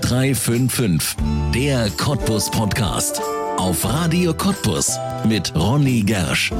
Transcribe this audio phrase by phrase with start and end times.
[0.00, 1.16] 0355,
[1.54, 3.20] der Cottbus Podcast.
[3.58, 6.50] Auf Radio Cottbus mit Ronny Gersch.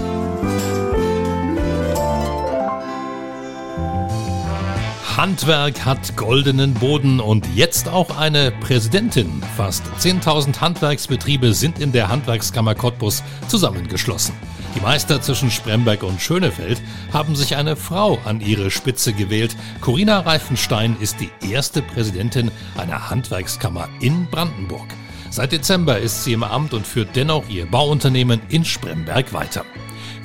[5.17, 9.43] Handwerk hat goldenen Boden und jetzt auch eine Präsidentin.
[9.57, 14.35] Fast 10.000 Handwerksbetriebe sind in der Handwerkskammer Cottbus zusammengeschlossen.
[14.75, 19.57] Die Meister zwischen Spremberg und Schönefeld haben sich eine Frau an ihre Spitze gewählt.
[19.81, 24.89] Corinna Reifenstein ist die erste Präsidentin einer Handwerkskammer in Brandenburg.
[25.31, 29.65] Seit Dezember ist sie im Amt und führt dennoch ihr Bauunternehmen in Spremberg weiter.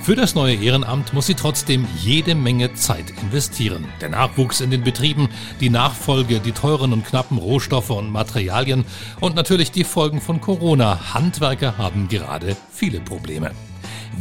[0.01, 3.85] Für das neue Ehrenamt muss sie trotzdem jede Menge Zeit investieren.
[4.02, 5.29] Der Nachwuchs in den Betrieben,
[5.59, 8.85] die Nachfolge, die teuren und knappen Rohstoffe und Materialien
[9.19, 11.13] und natürlich die Folgen von Corona.
[11.13, 13.52] Handwerker haben gerade viele Probleme.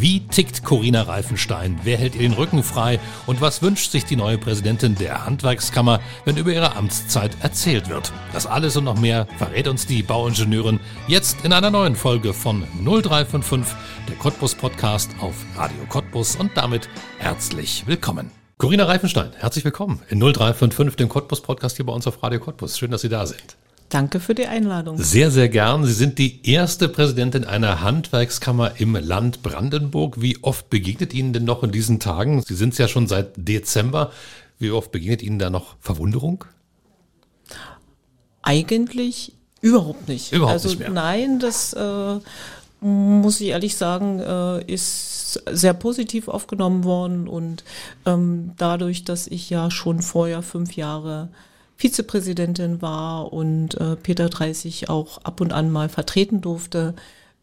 [0.01, 1.81] Wie tickt Corinna Reifenstein?
[1.83, 3.01] Wer hält ihr den Rücken frei?
[3.27, 8.13] Und was wünscht sich die neue Präsidentin der Handwerkskammer, wenn über ihre Amtszeit erzählt wird?
[8.33, 12.63] Das alles und noch mehr verrät uns die Bauingenieurin jetzt in einer neuen Folge von
[12.85, 13.75] 0355,
[14.09, 18.31] der Cottbus Podcast auf Radio Cottbus und damit herzlich willkommen.
[18.57, 22.79] Corinna Reifenstein, herzlich willkommen in 0355, dem Cottbus Podcast hier bei uns auf Radio Cottbus.
[22.79, 23.57] Schön, dass Sie da sind.
[23.89, 24.99] Danke für die Einladung.
[24.99, 25.85] Sehr, sehr gern.
[25.85, 30.21] Sie sind die erste Präsidentin einer Handwerkskammer im Land Brandenburg.
[30.21, 32.43] Wie oft begegnet Ihnen denn noch in diesen Tagen?
[32.43, 34.13] Sie sind es ja schon seit Dezember.
[34.59, 36.45] Wie oft begegnet Ihnen da noch Verwunderung?
[38.43, 40.33] Eigentlich überhaupt nicht.
[40.33, 40.91] Überhaupt also nicht mehr.
[40.91, 42.19] nein, das äh,
[42.81, 47.65] muss ich ehrlich sagen, äh, ist sehr positiv aufgenommen worden und
[48.07, 51.29] ähm, dadurch, dass ich ja schon vorher fünf Jahre
[51.79, 56.95] Vizepräsidentin war und äh, Peter 30 auch ab und an mal vertreten durfte,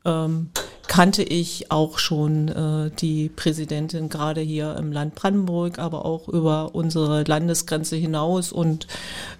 [0.03, 0.49] ähm,
[0.87, 6.75] kannte ich auch schon äh, die Präsidentin gerade hier im Land Brandenburg, aber auch über
[6.75, 8.87] unsere Landesgrenze hinaus und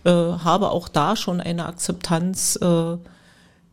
[0.06, 2.98] äh, habe auch da schon eine Akzeptanz äh,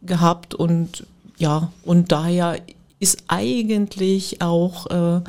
[0.03, 1.07] gehabt und
[1.39, 2.59] ja, und daher
[2.98, 5.20] ist eigentlich auch äh,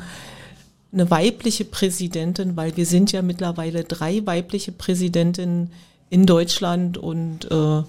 [0.94, 5.72] eine weibliche Präsidentin, weil wir sind ja mittlerweile drei weibliche Präsidentinnen
[6.10, 7.82] in Deutschland und äh,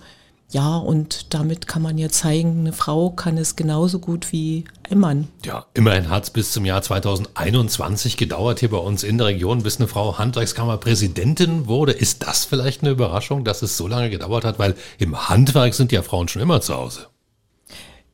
[0.49, 4.99] ja, und damit kann man ja zeigen, eine Frau kann es genauso gut wie ein
[4.99, 5.27] Mann.
[5.43, 9.63] Ja, immerhin hat es bis zum Jahr 2021 gedauert hier bei uns in der Region,
[9.63, 11.93] bis eine Frau Handwerkskammerpräsidentin wurde.
[11.93, 14.59] Ist das vielleicht eine Überraschung, dass es so lange gedauert hat?
[14.59, 17.07] Weil im Handwerk sind ja Frauen schon immer zu Hause.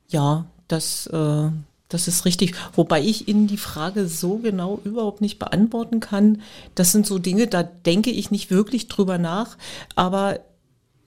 [0.08, 1.50] Ja, das, äh,
[1.94, 2.56] das ist richtig.
[2.75, 6.41] Wobei ich Ihnen die Frage so genau überhaupt nicht beantworten kann.
[6.75, 9.57] Das sind so Dinge, da denke ich nicht wirklich drüber nach.
[9.96, 10.40] Aber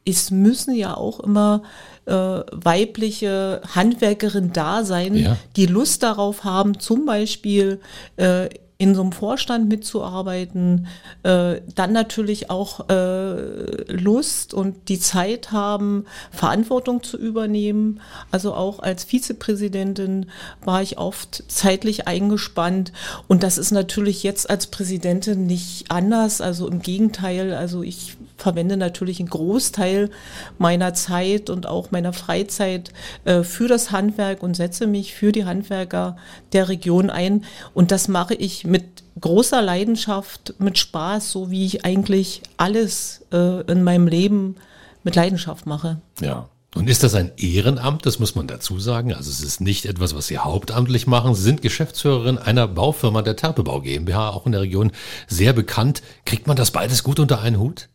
[0.06, 1.62] es müssen ja auch immer
[2.04, 5.36] äh, weibliche Handwerkerinnen da sein, Ja.
[5.56, 7.80] die Lust darauf haben, zum Beispiel
[8.16, 8.50] äh,
[8.84, 10.88] in so einem Vorstand mitzuarbeiten,
[11.22, 18.02] äh, dann natürlich auch äh, Lust und die Zeit haben, Verantwortung zu übernehmen.
[18.30, 20.26] Also auch als Vizepräsidentin
[20.62, 22.92] war ich oft zeitlich eingespannt
[23.26, 26.42] und das ist natürlich jetzt als Präsidentin nicht anders.
[26.42, 30.10] Also im Gegenteil, also ich verwende natürlich einen Großteil
[30.58, 32.92] meiner Zeit und auch meiner Freizeit
[33.24, 36.16] äh, für das Handwerk und setze mich für die Handwerker
[36.52, 37.44] der Region ein.
[37.74, 43.60] Und das mache ich mit großer Leidenschaft, mit Spaß, so wie ich eigentlich alles äh,
[43.70, 44.56] in meinem Leben
[45.04, 46.00] mit Leidenschaft mache.
[46.20, 46.48] Ja.
[46.74, 48.04] Und ist das ein Ehrenamt?
[48.04, 49.14] Das muss man dazu sagen.
[49.14, 51.34] Also es ist nicht etwas, was Sie hauptamtlich machen.
[51.34, 54.90] Sie sind Geschäftsführerin einer Baufirma der Terpebau GmbH, auch in der Region
[55.28, 56.02] sehr bekannt.
[56.24, 57.88] Kriegt man das beides gut unter einen Hut?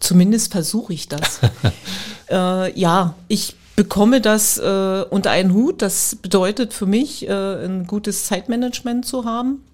[0.00, 1.40] Zumindest versuche ich das.
[2.30, 5.82] äh, ja, ich bekomme das äh, unter einen Hut.
[5.82, 9.64] Das bedeutet für mich, äh, ein gutes Zeitmanagement zu haben.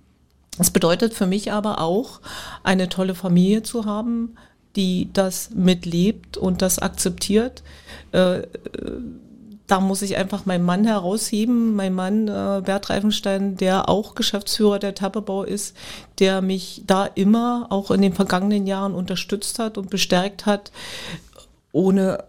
[0.58, 2.20] Das bedeutet für mich aber auch,
[2.62, 4.36] eine tolle Familie zu haben,
[4.76, 7.62] die das mitlebt und das akzeptiert.
[8.12, 8.42] Äh,
[9.70, 14.80] da muss ich einfach meinen Mann herausheben, mein Mann äh, Bert Reifenstein, der auch Geschäftsführer
[14.80, 15.76] der Tappebau ist,
[16.18, 20.72] der mich da immer auch in den vergangenen Jahren unterstützt hat und bestärkt hat.
[21.70, 22.24] Ohne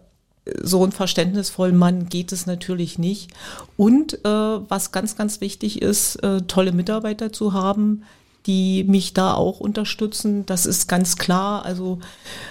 [0.62, 3.30] so einen verständnisvollen Mann geht es natürlich nicht.
[3.76, 8.04] Und äh, was ganz, ganz wichtig ist, äh, tolle Mitarbeiter zu haben,
[8.46, 10.46] die mich da auch unterstützen.
[10.46, 11.64] Das ist ganz klar.
[11.64, 11.98] Also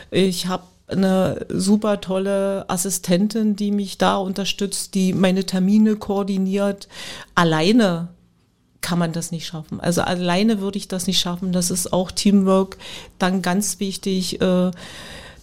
[0.09, 6.88] ich habe eine super tolle Assistentin, die mich da unterstützt, die meine Termine koordiniert.
[7.35, 8.09] Alleine
[8.81, 9.79] kann man das nicht schaffen.
[9.79, 11.51] Also alleine würde ich das nicht schaffen.
[11.51, 12.77] Das ist auch Teamwork.
[13.19, 14.71] Dann ganz wichtig, äh,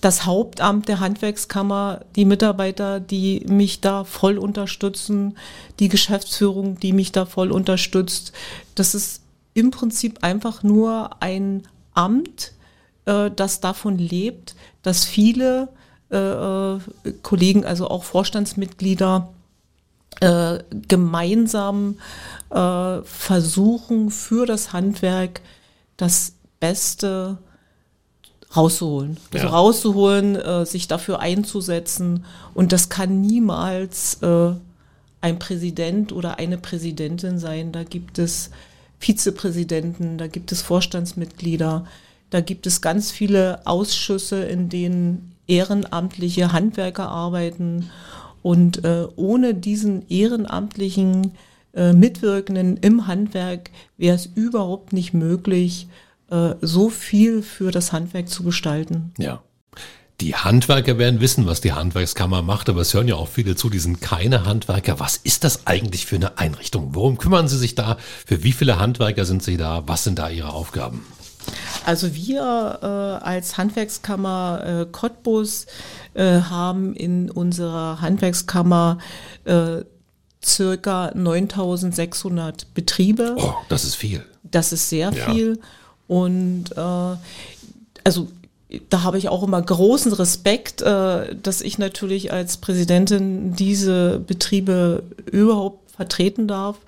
[0.01, 5.37] das Hauptamt der Handwerkskammer, die Mitarbeiter, die mich da voll unterstützen,
[5.81, 8.33] die Geschäftsführung, die mich da voll unterstützt.
[8.75, 9.23] Das ist
[9.55, 12.53] im Prinzip einfach nur ein Amt,
[13.09, 15.69] äh, das davon lebt, dass viele
[16.11, 16.79] äh, äh,
[17.23, 19.29] Kollegen, also auch Vorstandsmitglieder,
[20.21, 20.59] äh,
[20.89, 21.99] gemeinsam
[22.51, 25.41] äh, versuchen, für das Handwerk
[25.97, 27.39] das Beste
[28.57, 29.19] rauszuholen.
[29.35, 29.53] Also Ja.
[29.53, 32.25] rauszuholen, äh, sich dafür einzusetzen.
[32.55, 34.53] Und das kann niemals äh,
[35.21, 37.73] ein Präsident oder eine Präsidentin sein.
[37.73, 38.51] Da gibt es
[38.99, 41.85] Vizepräsidenten, da gibt es Vorstandsmitglieder,
[42.31, 47.91] da gibt es ganz viele Ausschüsse, in denen ehrenamtliche Handwerker arbeiten.
[48.43, 51.33] Und äh, ohne diesen ehrenamtlichen
[51.75, 55.89] äh, Mitwirkenden im Handwerk wäre es überhaupt nicht möglich,
[56.31, 59.13] äh, so viel für das Handwerk zu gestalten.
[59.19, 59.43] Ja.
[60.21, 63.71] Die Handwerker werden wissen, was die Handwerkskammer macht, aber es hören ja auch viele zu,
[63.71, 64.99] die sind keine Handwerker.
[64.99, 66.89] Was ist das eigentlich für eine Einrichtung?
[66.97, 67.99] Worum kümmern Sie sich da?
[68.27, 69.85] Für wie viele Handwerker sind Sie da?
[69.87, 71.07] Was sind da Ihre Aufgaben?
[71.89, 75.65] Also wir äh, als Handwerkskammer äh, Cottbus
[76.13, 78.99] äh, haben in unserer Handwerkskammer
[79.47, 79.79] äh,
[80.45, 83.37] circa 9600 Betriebe.
[83.39, 84.23] Oh, das ist viel.
[84.43, 85.33] Das ist sehr Ja.
[85.33, 85.61] viel.
[86.07, 87.17] Und äh,
[88.05, 88.29] also
[88.91, 95.05] da habe ich auch immer großen Respekt, äh, dass ich natürlich als Präsidentin diese Betriebe
[95.33, 96.79] überhaupt vertreten darf.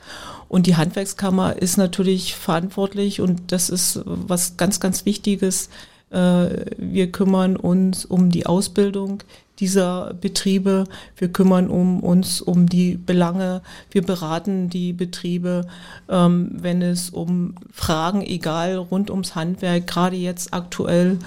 [0.49, 5.69] Und die Handwerkskammer ist natürlich verantwortlich und das ist was ganz, ganz Wichtiges.
[6.11, 9.25] Äh, wir kümmern uns um die Ausbildung
[9.59, 10.85] dieser Betriebe.
[11.17, 13.63] Wir kümmern um uns um die Belange.
[13.91, 15.67] Wir beraten die Betriebe,
[16.09, 21.19] ähm, wenn es um Fragen, egal rund ums Handwerk, gerade jetzt aktuell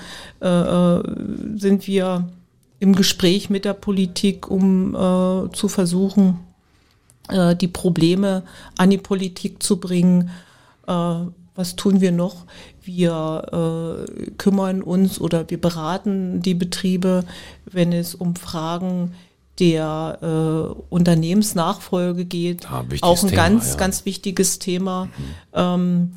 [0.41, 1.03] äh, äh,
[1.56, 2.29] sind wir
[2.79, 6.39] im Gespräch mit der Politik, um äh, zu versuchen,
[7.30, 8.44] äh, die Probleme
[8.78, 10.30] an die Politik zu bringen.
[10.88, 11.16] Äh,
[11.56, 12.46] was tun wir noch?
[12.81, 17.24] Wir äh, kümmern uns oder wir beraten die Betriebe,
[17.66, 19.14] wenn es um Fragen
[19.60, 22.70] der äh, Unternehmensnachfolge geht.
[22.72, 23.78] Ah, wichtiges Auch ein Thema, ganz, ja.
[23.78, 25.10] ganz wichtiges Thema.
[25.54, 26.14] Ähm,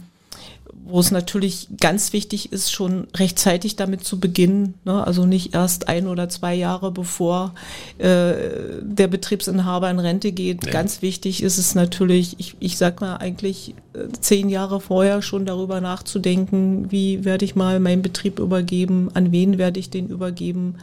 [0.88, 4.74] wo es natürlich ganz wichtig ist, schon rechtzeitig damit zu beginnen.
[4.84, 5.04] Ne?
[5.04, 7.54] Also nicht erst ein oder zwei Jahre bevor
[7.98, 8.34] äh,
[8.82, 10.66] der Betriebsinhaber in Rente geht.
[10.66, 10.72] Ja.
[10.72, 15.44] Ganz wichtig ist es natürlich, ich, ich sag mal eigentlich äh, zehn Jahre vorher schon
[15.44, 20.76] darüber nachzudenken, wie werde ich mal meinen Betrieb übergeben, an wen werde ich den übergeben.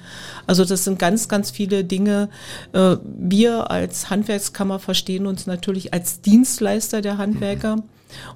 [0.47, 2.29] Also das sind ganz, ganz viele Dinge.
[2.73, 7.77] Äh, wir als Handwerkskammer verstehen uns natürlich als Dienstleister der Handwerker.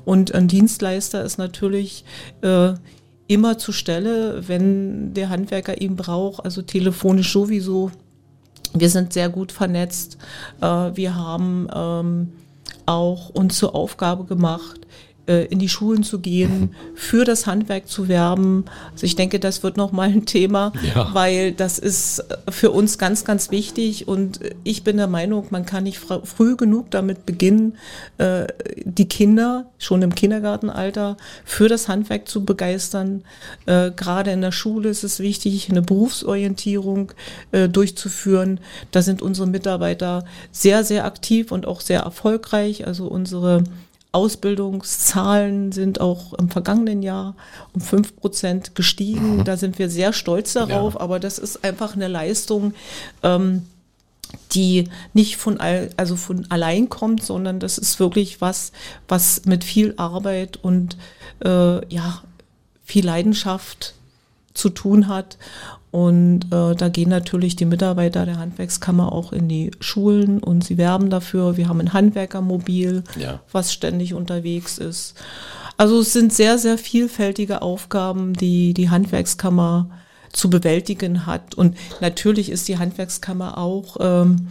[0.06, 2.04] Und ein Dienstleister ist natürlich
[2.42, 2.74] äh,
[3.28, 7.92] immer zur Stelle, wenn der Handwerker ihn braucht, also telefonisch sowieso.
[8.74, 10.18] Wir sind sehr gut vernetzt.
[10.62, 12.32] Äh, wir haben ähm,
[12.86, 14.82] auch uns zur Aufgabe gemacht,
[15.28, 18.66] äh, in die Schulen zu gehen, für das Handwerk zu werben.
[18.92, 21.10] Also ich denke, das wird noch mal ein Thema, Ja.
[21.14, 24.08] weil das ist für uns ganz, ganz wichtig.
[24.08, 27.78] Und ich bin der Meinung, man kann nicht fr- früh genug damit beginnen,
[28.18, 28.48] äh,
[28.84, 33.24] die Kinder schon im Kindergartenalter für das Handwerk zu begeistern.
[33.66, 37.12] Äh, Gerade in der Schule ist es wichtig, eine Berufsorientierung
[37.72, 38.60] durchzuführen.
[38.92, 42.86] Da sind unsere Mitarbeiter sehr, sehr aktiv und auch sehr erfolgreich.
[42.88, 43.64] Also unsere
[44.18, 47.36] Ausbildungszahlen sind auch im vergangenen Jahr
[47.74, 49.44] um fünf Prozent gestiegen.
[49.46, 51.00] Da sind wir sehr stolz darauf, Ja.
[51.00, 52.74] aber das ist einfach eine Leistung,
[53.22, 53.68] ähm,
[54.52, 58.72] die nicht von all, also von allein kommt, sondern das ist wirklich was,
[59.08, 60.98] was mit viel Arbeit und
[61.46, 62.22] äh, ja
[62.84, 63.94] viel Leidenschaft
[64.54, 65.38] zu tun hat.
[65.98, 70.78] Und äh, da gehen natürlich die Mitarbeiter der Handwerkskammer auch in die Schulen und sie
[70.78, 71.58] werben dafür.
[71.58, 73.40] Wir haben ein Handwerkermobil, Ja.
[73.52, 75.16] was ständig unterwegs ist.
[75.76, 79.90] Also es sind sehr, sehr vielfältige Aufgaben, die die Handwerkskammer
[80.32, 81.56] zu bewältigen hat.
[81.56, 84.50] Und natürlich ist die Handwerkskammer auch, ähm,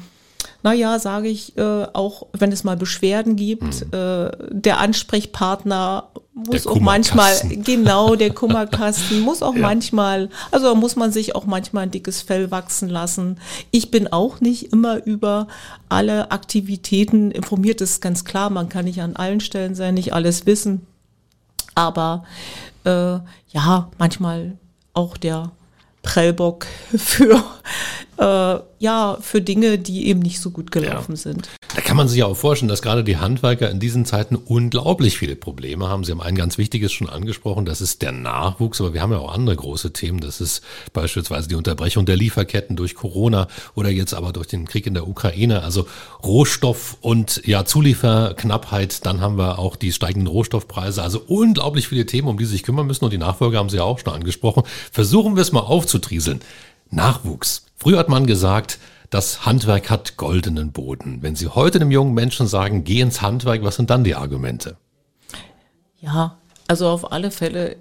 [0.66, 6.72] naja, sage ich, äh, auch wenn es mal Beschwerden gibt, äh, der Ansprechpartner muss Der
[6.72, 7.32] auch manchmal,
[7.62, 9.60] genau, der Kummerkasten muss auch Ja.
[9.60, 13.38] manchmal, also muss man sich auch manchmal ein dickes Fell wachsen lassen.
[13.70, 15.46] Ich bin auch nicht immer über
[15.88, 20.14] alle Aktivitäten informiert, das ist ganz klar, man kann nicht an allen Stellen sein, nicht
[20.14, 20.84] alles wissen.
[21.76, 22.24] Aber
[22.82, 23.20] äh,
[23.52, 24.58] ja, manchmal
[24.94, 25.52] auch der
[26.02, 27.40] Prellbock für
[28.18, 31.16] äh, ja für Dinge, die eben nicht so gut gelaufen Ja.
[31.16, 31.48] sind.
[31.74, 35.18] Da kann man sich ja auch vorstellen, dass gerade die Handwerker in diesen Zeiten unglaublich
[35.18, 36.04] viele Probleme haben.
[36.04, 39.18] Sie haben ein ganz wichtiges schon angesprochen, das ist der Nachwuchs, aber wir haben ja
[39.18, 40.20] auch andere große Themen.
[40.20, 44.86] Das ist beispielsweise die Unterbrechung der Lieferketten durch Corona oder jetzt aber durch den Krieg
[44.86, 45.62] in der Ukraine.
[45.62, 45.86] Also
[46.24, 49.04] Rohstoff und ja Zulieferknappheit.
[49.04, 51.02] Dann haben wir auch die steigenden Rohstoffpreise.
[51.02, 53.04] Also unglaublich viele Themen, um die Sie sich kümmern müssen.
[53.04, 54.62] Und die Nachfolger haben Sie ja auch schon angesprochen.
[54.92, 56.40] Versuchen wir es mal aufzutrieseln.
[56.90, 57.65] Nachwuchs.
[57.76, 58.78] Früher hat man gesagt,
[59.10, 61.18] das Handwerk hat goldenen Boden.
[61.22, 64.76] Wenn Sie heute einem jungen Menschen sagen, geh ins Handwerk, was sind dann die Argumente?
[66.00, 67.76] Ja, also auf alle Fälle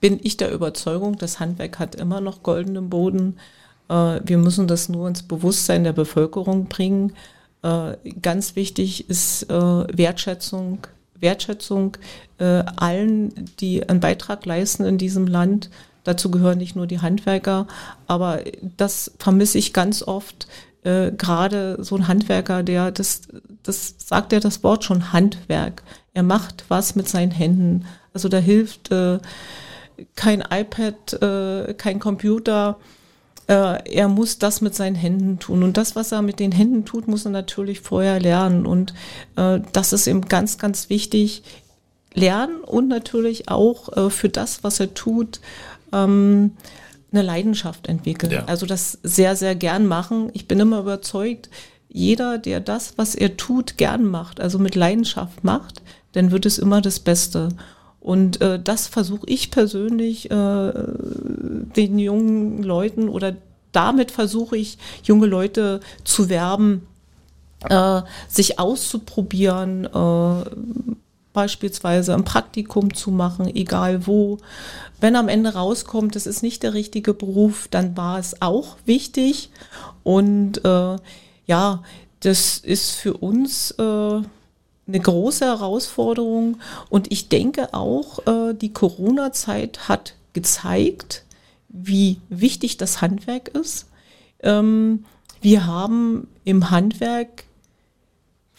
[0.00, 3.36] bin ich der Überzeugung, das Handwerk hat immer noch goldenen Boden.
[3.88, 7.12] Äh, wir müssen das nur ins Bewusstsein der Bevölkerung bringen.
[7.62, 11.96] Äh, ganz wichtig ist äh, Wertschätzung, Wertschätzung
[12.38, 15.70] allen, die einen Beitrag leisten in diesem Land.
[16.04, 17.66] Dazu gehören nicht nur die Handwerker,
[18.06, 18.40] aber
[18.76, 20.48] das vermisse ich ganz oft.
[20.84, 23.22] Äh, Gerade so ein Handwerker, der das,
[23.62, 25.82] das sagt ja das Wort schon Handwerk.
[26.12, 27.86] Er macht was mit seinen Händen.
[28.12, 29.18] Also da hilft äh,
[30.16, 32.78] kein iPad, äh, kein Computer.
[33.46, 35.62] Äh, er muss das mit seinen Händen tun.
[35.62, 38.66] Und das, was er mit den Händen tut, muss er natürlich vorher lernen.
[38.66, 38.94] Und
[39.36, 41.42] äh, das ist ihm ganz, ganz wichtig.
[42.14, 45.40] Lernen und natürlich auch äh, für das, was er tut,
[45.92, 46.52] ähm,
[47.12, 48.32] eine Leidenschaft entwickeln.
[48.32, 48.44] Ja.
[48.46, 50.30] Also das sehr, sehr gern machen.
[50.32, 51.50] Ich bin immer überzeugt,
[51.88, 55.82] jeder, der das, was er tut, gern macht, also mit Leidenschaft macht,
[56.12, 57.50] dann wird es immer das Beste.
[58.00, 63.36] Und äh, das versuche ich persönlich äh, den jungen Leuten oder
[63.72, 66.86] damit versuche ich, junge Leute zu werben,
[67.68, 70.44] äh, sich auszuprobieren, äh,
[71.32, 74.38] beispielsweise ein Praktikum zu machen, egal wo.
[75.00, 79.50] Wenn am Ende rauskommt, es ist nicht der richtige Beruf, dann war es auch wichtig.
[80.02, 80.96] Und äh,
[81.46, 81.82] ja,
[82.20, 84.24] das ist für uns äh, eine
[84.86, 86.58] große Herausforderung.
[86.90, 91.24] Und ich denke auch, äh, die Corona-Zeit hat gezeigt,
[91.68, 93.86] wie wichtig das Handwerk ist.
[94.40, 95.04] Ähm,
[95.40, 97.44] wir haben im Handwerk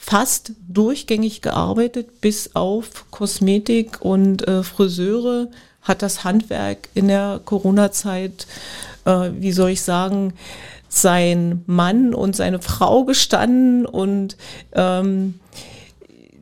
[0.06, 5.48] fast durchgängig gearbeitet, bis auf Kosmetik und äh, Friseure
[5.82, 8.46] hat das Handwerk in der Corona-Zeit,
[9.06, 10.34] äh, wie soll ich sagen,
[10.90, 14.36] sein Mann und seine Frau gestanden und
[14.74, 15.36] ähm,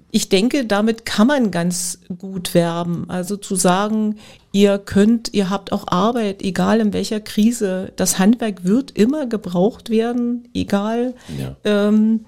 [0.10, 3.06] ich denke, damit kann man ganz gut werben.
[3.10, 4.18] Also zu sagen,
[4.52, 7.94] ihr könnt, ihr habt auch Arbeit, egal in welcher Krise.
[7.96, 11.14] Das Handwerk wird immer gebraucht werden, egal.
[11.40, 11.56] Ja.
[11.64, 12.26] Ähm,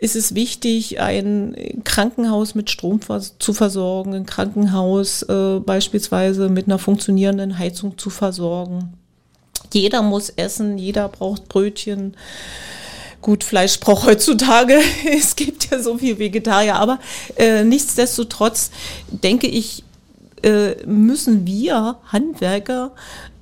[0.00, 1.54] ist es wichtig, ein
[1.84, 3.00] Krankenhaus mit Strom
[3.38, 8.94] zu versorgen, ein Krankenhaus äh, beispielsweise mit einer funktionierenden Heizung zu versorgen.
[9.74, 12.16] Jeder muss essen, jeder braucht Brötchen.
[13.20, 14.80] Gut, Fleisch braucht heutzutage,
[15.18, 16.98] es gibt ja so viel Vegetarier, aber
[17.36, 18.70] äh, nichtsdestotrotz
[19.10, 19.84] denke ich,
[20.42, 22.92] äh, müssen wir Handwerker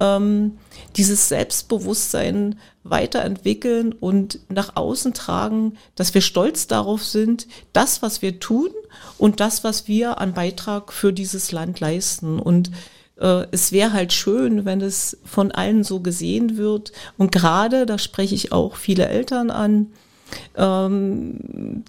[0.01, 0.59] ähm,
[0.97, 2.59] dieses Selbstbewusstsein
[2.91, 8.71] weiterentwickeln und nach außen tragen, dass wir stolz darauf sind, das, was wir tun
[9.19, 12.39] und das, was wir an Beitrag für dieses Land leisten.
[12.39, 12.71] Und
[13.17, 16.93] äh, es wäre halt schön, wenn es von allen so gesehen wird.
[17.17, 19.89] Und gerade, da spreche ich auch viele Eltern an,
[20.57, 21.35] ähm,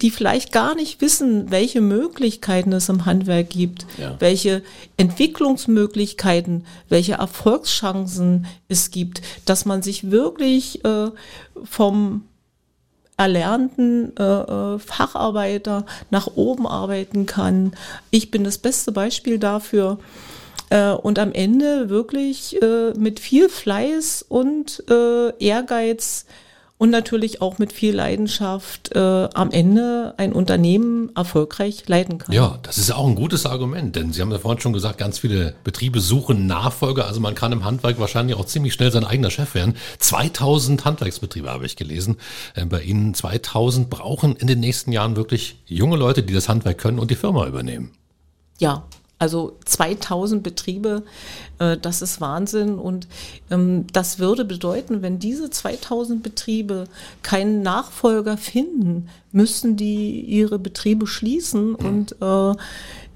[0.00, 4.16] die vielleicht gar nicht wissen, welche Möglichkeiten es im Handwerk gibt, ja.
[4.18, 4.62] welche
[4.96, 11.10] Entwicklungsmöglichkeiten, welche Erfolgschancen es gibt, dass man sich wirklich äh,
[11.64, 12.24] vom
[13.16, 17.72] erlernten äh, äh Facharbeiter nach oben arbeiten kann.
[18.10, 19.98] Ich bin das beste Beispiel dafür.
[20.70, 26.24] Äh, und am Ende wirklich äh, mit viel Fleiß und äh, Ehrgeiz
[26.80, 32.34] und natürlich auch mit viel Leidenschaft äh, am Ende ein Unternehmen erfolgreich leiten kann.
[32.34, 35.18] Ja, das ist auch ein gutes Argument, denn Sie haben ja vorhin schon gesagt, ganz
[35.18, 37.04] viele Betriebe suchen Nachfolger.
[37.06, 39.76] Also man kann im Handwerk wahrscheinlich auch ziemlich schnell sein eigener Chef werden.
[39.98, 42.16] 2000 Handwerksbetriebe habe ich gelesen.
[42.54, 46.78] Äh, bei Ihnen 2000 brauchen in den nächsten Jahren wirklich junge Leute, die das Handwerk
[46.78, 47.90] können und die Firma übernehmen.
[48.58, 48.84] Ja,
[49.20, 51.04] also 2000 Betriebe,
[51.58, 52.78] äh, das ist Wahnsinn.
[52.78, 53.06] Und
[53.50, 56.86] ähm, das würde bedeuten, wenn diese 2000 Betriebe
[57.22, 62.54] keinen Nachfolger finden, müssen die ihre Betriebe schließen und äh,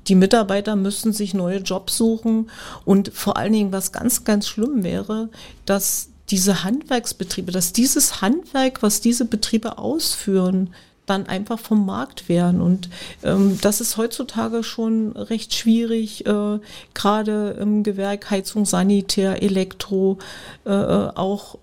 [0.07, 2.51] die Mitarbeiter müssen sich neue Jobs suchen.
[2.85, 5.31] Und vor allen Dingen, was ganz, ganz schlimm wäre,
[5.65, 10.75] dass diese Handwerksbetriebe, dass dieses Handwerk, was diese Betriebe ausführen,
[11.07, 12.61] dann einfach vom Markt wären.
[12.61, 12.89] Und
[13.23, 16.59] ähm, das ist heutzutage schon recht schwierig, äh,
[16.95, 20.19] gerade im Gewerk Heizung, Sanitär, Elektro,
[20.67, 21.57] äh, äh, auch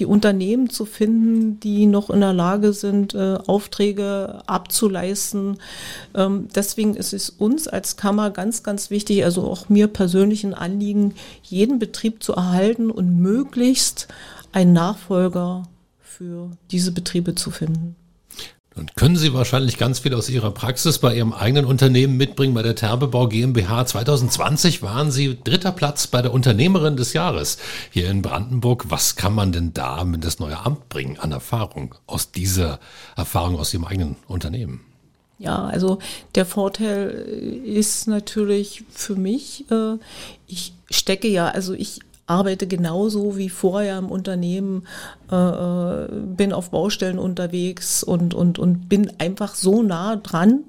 [0.00, 5.58] die Unternehmen zu finden, die noch in der Lage sind, äh, Aufträge abzuleisten.
[6.14, 10.54] Ähm, deswegen ist es uns als Kammer ganz, ganz wichtig, also auch mir persönlich ein
[10.54, 14.08] Anliegen, jeden Betrieb zu erhalten und möglichst
[14.52, 15.64] einen Nachfolger
[16.00, 17.94] für diese Betriebe zu finden.
[18.76, 22.54] Und können Sie wahrscheinlich ganz viel aus Ihrer Praxis bei Ihrem eigenen Unternehmen mitbringen.
[22.54, 27.58] Bei der Terbebau GmbH 2020 waren Sie dritter Platz bei der Unternehmerin des Jahres
[27.90, 28.86] hier in Brandenburg.
[28.88, 32.78] Was kann man denn da mit das neue Amt bringen an Erfahrung aus dieser
[33.16, 34.80] Erfahrung aus Ihrem eigenen Unternehmen?
[35.40, 35.98] Ja, also
[36.34, 37.08] der Vorteil
[37.64, 39.96] ist natürlich für mich, äh,
[40.46, 42.00] ich stecke ja, also ich
[42.30, 44.86] arbeite genauso wie vorher im Unternehmen,
[45.30, 50.64] äh, äh, bin auf Baustellen unterwegs und, und, und bin einfach so nah dran,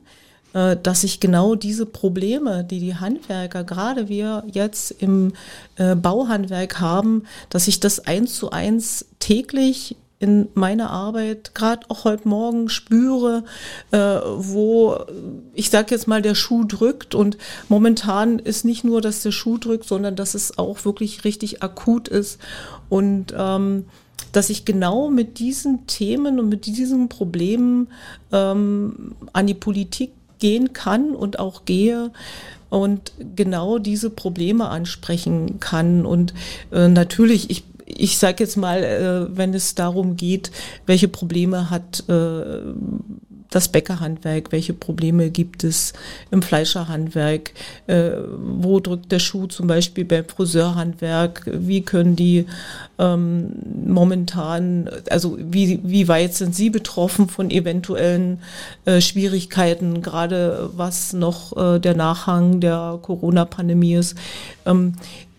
[0.54, 5.34] äh, dass ich genau diese Probleme, die die Handwerker, gerade wir jetzt im
[5.76, 12.04] äh, Bauhandwerk haben, dass ich das eins zu eins täglich in meiner Arbeit, gerade auch
[12.04, 13.44] heute Morgen spüre,
[13.90, 14.98] äh, wo
[15.56, 19.58] ich sage jetzt mal der Schuh drückt und momentan ist nicht nur, dass der Schuh
[19.58, 22.40] drückt, sondern dass es auch wirklich richtig akut ist
[22.88, 23.86] und ähm,
[24.32, 27.88] dass ich genau mit diesen Themen und mit diesen Problemen
[28.32, 32.12] ähm, an die Politik gehen kann und auch gehe
[32.72, 36.06] und genau diese Probleme ansprechen kann.
[36.06, 36.34] Und
[36.72, 37.66] äh, natürlich, ich
[38.02, 40.52] ich sage jetzt mal, äh, wenn es darum geht,
[40.86, 42.74] welche Probleme hat äh,
[43.52, 45.94] das Bäckerhandwerk, welche Probleme gibt es
[46.32, 47.52] im Fleischerhandwerk,
[47.86, 52.46] äh, wo drückt der Schuh zum Beispiel beim Friseurhandwerk, wie können die
[52.98, 53.52] ähm,
[53.86, 58.40] momentan, also wie, wie weit sind sie betroffen von eventuellen
[58.86, 64.16] äh, Schwierigkeiten, gerade was noch äh, der Nachhang der Corona-Pandemie ist.
[64.66, 64.94] Ähm,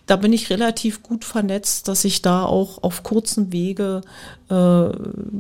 [0.07, 4.03] da bin ich relativ gut vernetzt, dass ich da auch auf kurzen Wege
[4.49, 4.89] äh,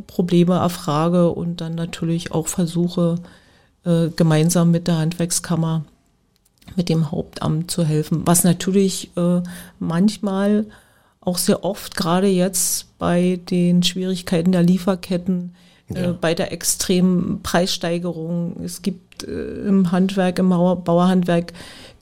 [0.06, 3.16] Probleme erfrage und dann natürlich auch versuche,
[3.84, 5.84] äh, gemeinsam mit der Handwerkskammer,
[6.76, 8.22] mit dem Hauptamt zu helfen.
[8.24, 9.42] Was natürlich äh,
[9.78, 10.66] manchmal
[11.20, 15.54] auch sehr oft, gerade jetzt bei den Schwierigkeiten der Lieferketten,
[15.94, 16.12] äh, ja.
[16.12, 21.52] bei der extremen Preissteigerung, es gibt äh, im Handwerk, im Bauerhandwerk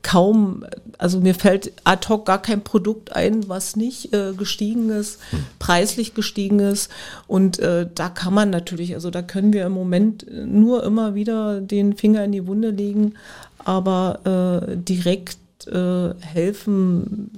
[0.02, 0.64] kaum,
[0.98, 5.44] also mir fällt ad hoc gar kein Produkt ein, was nicht äh, gestiegen ist, hm.
[5.58, 6.90] preislich gestiegen ist.
[7.26, 11.60] Und äh, da kann man natürlich, also da können wir im Moment nur immer wieder
[11.60, 13.14] den Finger in die Wunde legen,
[13.58, 17.30] aber äh, direkt äh, helfen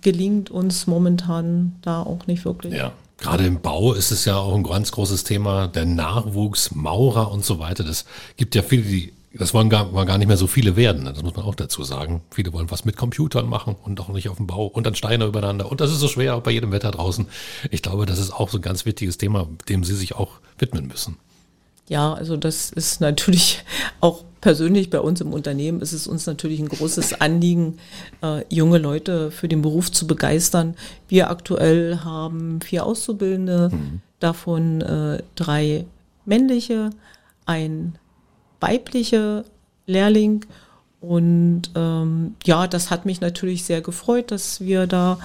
[0.00, 2.74] gelingt uns momentan da auch nicht wirklich.
[2.74, 2.92] Ja.
[3.18, 7.44] Gerade im Bau ist es ja auch ein ganz großes Thema, der Nachwuchs, Maurer und
[7.44, 7.82] so weiter.
[7.82, 8.04] Das
[8.36, 11.22] gibt ja viele, die das wollen gar, wollen gar nicht mehr so viele werden, das
[11.22, 12.22] muss man auch dazu sagen.
[12.30, 15.26] Viele wollen was mit Computern machen und auch nicht auf dem Bau und dann Steine
[15.26, 15.70] übereinander.
[15.70, 17.26] Und das ist so schwer bei jedem Wetter draußen.
[17.70, 20.86] Ich glaube, das ist auch so ein ganz wichtiges Thema, dem Sie sich auch widmen
[20.86, 21.16] müssen.
[21.88, 23.64] Ja, also das ist natürlich
[24.00, 27.78] auch persönlich bei uns im Unternehmen ist es uns natürlich ein großes Anliegen,
[28.22, 30.76] äh, junge Leute für den Beruf zu begeistern.
[31.08, 34.00] Wir aktuell haben vier Auszubildende, mhm.
[34.20, 35.86] davon äh, drei
[36.26, 36.90] männliche,
[37.46, 37.94] ein
[38.64, 39.44] weibliche
[39.86, 40.46] Lehrling.
[41.00, 45.18] Und ähm, ja, das hat mich natürlich sehr gefreut, dass wir da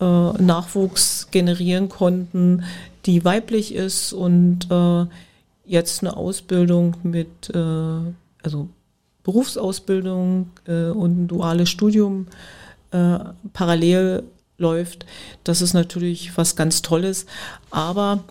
[0.00, 2.64] äh, Nachwuchs generieren konnten,
[3.06, 5.06] die weiblich ist und äh,
[5.64, 8.00] jetzt eine Ausbildung mit, äh,
[8.42, 8.68] also
[9.22, 12.26] Berufsausbildung äh, und ein duales Studium
[12.90, 13.18] äh,
[13.52, 14.24] parallel
[14.58, 15.06] läuft.
[15.44, 17.26] Das ist natürlich was ganz Tolles.
[17.70, 18.24] Aber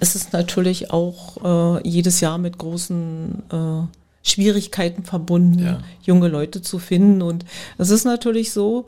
[0.00, 5.80] es ist natürlich auch äh, jedes Jahr mit großen äh, Schwierigkeiten verbunden, ja.
[6.02, 7.22] junge Leute zu finden.
[7.22, 7.44] Und
[7.78, 8.84] es ist natürlich so,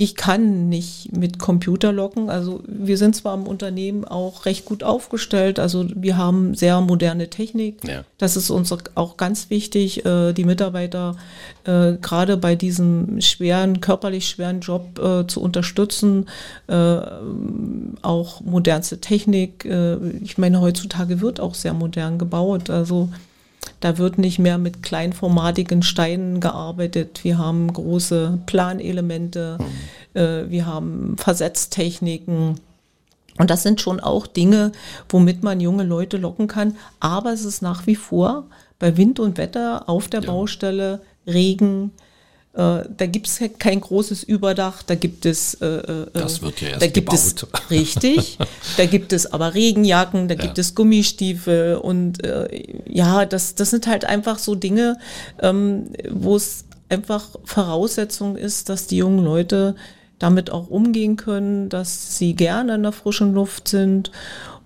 [0.00, 2.30] ich kann nicht mit Computer locken.
[2.30, 5.58] Also wir sind zwar im Unternehmen auch recht gut aufgestellt.
[5.58, 7.82] Also wir haben sehr moderne Technik.
[7.84, 8.04] Ja.
[8.16, 11.16] Das ist uns auch ganz wichtig, äh, die Mitarbeiter
[11.64, 16.26] äh, gerade bei diesem schweren, körperlich schweren Job äh, zu unterstützen.
[18.02, 19.64] Auch modernste Technik.
[20.22, 22.70] Ich meine, heutzutage wird auch sehr modern gebaut.
[22.70, 23.08] Also
[23.80, 27.20] da wird nicht mehr mit kleinformatigen Steinen gearbeitet.
[27.22, 30.20] Wir haben große Planelemente, mhm.
[30.20, 32.60] äh, wir haben Versetztechniken.
[33.38, 34.72] Und das sind schon auch Dinge,
[35.08, 36.76] womit man junge Leute locken kann.
[36.98, 38.46] Aber es ist nach wie vor
[38.78, 40.26] bei Wind und Wetter auf der ja.
[40.26, 41.92] Baustelle, Regen,
[42.58, 46.82] da gibt es kein großes Überdach, da gibt es äh, äh das wird ja erst
[46.82, 47.46] da gibt gebaut.
[47.52, 48.38] es richtig,
[48.76, 50.40] da gibt es aber Regenjacken, da ja.
[50.40, 52.48] gibt es Gummistiefel und äh,
[52.86, 54.98] ja, das das sind halt einfach so Dinge,
[55.40, 59.76] ähm, wo es einfach Voraussetzung ist, dass die jungen Leute
[60.18, 64.10] damit auch umgehen können, dass sie gerne in der frischen Luft sind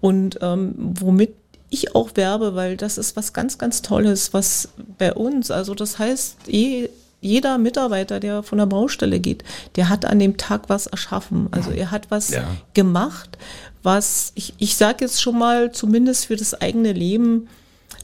[0.01, 1.35] und ähm, womit
[1.69, 5.99] ich auch werbe, weil das ist was ganz, ganz Tolles, was bei uns, also das
[5.99, 6.89] heißt, eh
[7.23, 9.45] jeder Mitarbeiter, der von der Baustelle geht,
[9.77, 11.47] der hat an dem Tag was erschaffen.
[11.53, 12.45] Also er hat was ja.
[12.75, 13.39] gemacht,
[13.83, 17.49] was ich, ich sage jetzt schon mal, zumindest für das eigene Leben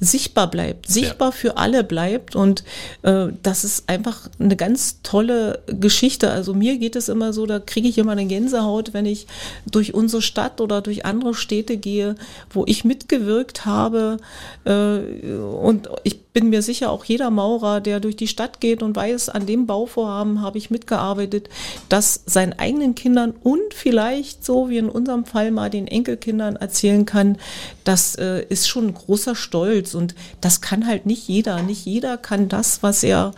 [0.01, 1.33] sichtbar bleibt, sichtbar ja.
[1.33, 2.37] für alle bleibt.
[2.37, 2.63] Und
[3.03, 6.31] äh, das ist einfach eine ganz tolle Geschichte.
[6.31, 9.27] Also mir geht es immer so, da kriege ich immer eine Gänsehaut, wenn ich
[9.71, 12.15] durch unsere Stadt oder durch andere Städte gehe,
[12.51, 14.19] wo ich mitgewirkt habe.
[14.65, 14.99] Äh,
[15.35, 19.29] und ich bin mir sicher, auch jeder Maurer, der durch die Stadt geht und weiß,
[19.29, 21.49] an dem Bauvorhaben habe ich mitgearbeitet,
[21.89, 27.07] dass seinen eigenen Kindern und vielleicht so wie in unserem Fall mal den Enkelkindern erzählen
[27.07, 27.39] kann,
[27.85, 31.63] das äh, ist schon ein großer Stolz und das kann halt nicht jeder.
[31.63, 33.33] Nicht jeder kann das, was er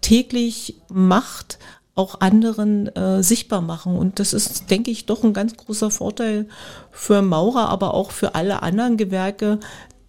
[0.00, 1.58] täglich macht,
[1.96, 3.96] auch anderen äh, sichtbar machen.
[3.96, 6.46] Und das ist, denke ich, doch ein ganz großer Vorteil
[6.92, 9.58] für Maurer, aber auch für alle anderen Gewerke,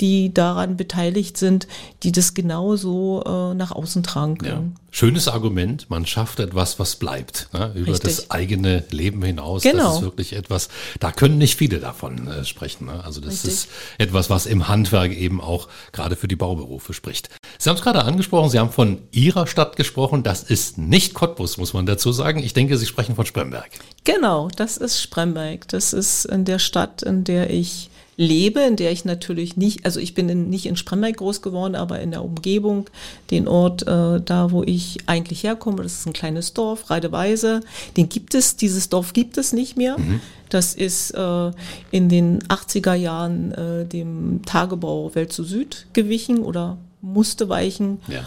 [0.01, 1.67] die daran beteiligt sind,
[2.03, 4.75] die das genauso äh, nach außen tragen können.
[4.75, 4.81] Ja.
[4.89, 7.71] Schönes Argument, man schafft etwas, was bleibt, ne?
[7.75, 8.17] über Richtig.
[8.17, 9.63] das eigene Leben hinaus.
[9.63, 9.83] Genau.
[9.83, 12.87] Das ist wirklich etwas, da können nicht viele davon äh, sprechen.
[12.87, 13.03] Ne?
[13.03, 13.51] Also das Richtig.
[13.51, 17.29] ist etwas, was im Handwerk eben auch gerade für die Bauberufe spricht.
[17.59, 20.23] Sie haben es gerade angesprochen, Sie haben von Ihrer Stadt gesprochen.
[20.23, 22.39] Das ist nicht Cottbus, muss man dazu sagen.
[22.39, 23.69] Ich denke, Sie sprechen von Spremberg.
[24.03, 25.67] Genau, das ist Spremberg.
[25.67, 29.99] Das ist in der Stadt, in der ich lebe, in der ich natürlich nicht, also
[29.99, 32.89] ich bin in, nicht in Spremberg groß geworden, aber in der Umgebung,
[33.29, 37.61] den Ort, äh, da wo ich eigentlich herkomme, das ist ein kleines Dorf, Reideweise,
[37.95, 39.97] den gibt es, dieses Dorf gibt es nicht mehr.
[39.99, 40.19] Mhm.
[40.49, 41.51] Das ist äh,
[41.91, 47.99] in den 80er Jahren äh, dem Tagebau Welt zu Süd gewichen oder musste weichen.
[48.07, 48.23] Ja.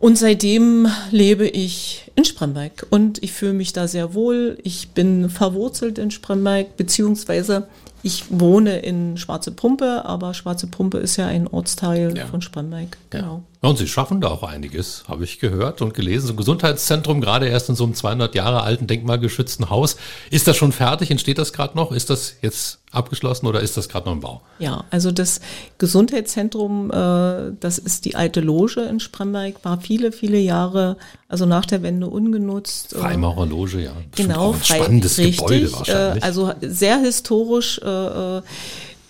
[0.00, 4.58] Und seitdem lebe ich in Spremberg und ich fühle mich da sehr wohl.
[4.62, 7.66] Ich bin verwurzelt in Spremberg, beziehungsweise
[8.04, 12.26] ich wohne in Schwarze Pumpe, aber Schwarze Pumpe ist ja ein Ortsteil ja.
[12.26, 12.98] von Spremberg.
[13.08, 13.42] Genau.
[13.62, 13.68] Ja.
[13.68, 16.26] Und Sie schaffen da auch einiges, habe ich gehört und gelesen.
[16.26, 19.96] So ein Gesundheitszentrum, gerade erst in so einem 200 Jahre alten denkmalgeschützten Haus.
[20.30, 21.10] Ist das schon fertig?
[21.10, 21.92] Entsteht das gerade noch?
[21.92, 24.42] Ist das jetzt abgeschlossen oder ist das gerade noch im Bau?
[24.58, 25.40] Ja, also das
[25.78, 30.98] Gesundheitszentrum, äh, das ist die alte Loge in Spremberg, war viele, viele Jahre,
[31.34, 32.92] also nach der Wende ungenutzt.
[32.92, 33.90] Äh, Freimaurerloge, ja.
[34.14, 36.22] Genau, ein frei, spannendes richtig, Gebäude wahrscheinlich.
[36.22, 37.80] Äh, also sehr historisch.
[37.84, 38.42] Äh, äh,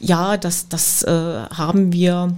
[0.01, 2.35] ja, das, das äh, haben wir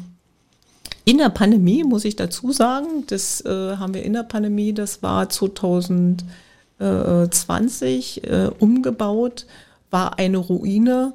[1.04, 5.28] in der Pandemie, muss ich dazu sagen, das haben wir in der Pandemie, das war
[5.28, 9.46] 2020 äh, umgebaut,
[9.92, 11.12] war eine Ruine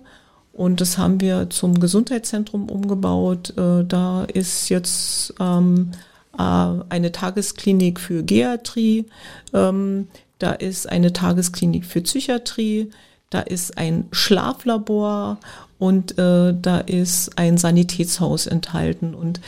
[0.54, 3.54] und das haben wir zum Gesundheitszentrum umgebaut.
[3.58, 5.98] Da ist jetzt ähm, äh,
[6.38, 9.06] eine Tagesklinik für Geriatrie,
[9.54, 10.08] ähm,
[10.40, 12.90] da ist eine Tagesklinik für Psychiatrie,
[13.30, 15.38] da ist ein Schlaflabor
[15.78, 19.14] und äh, da ist ein Sanitätshaus enthalten.
[19.14, 19.40] Und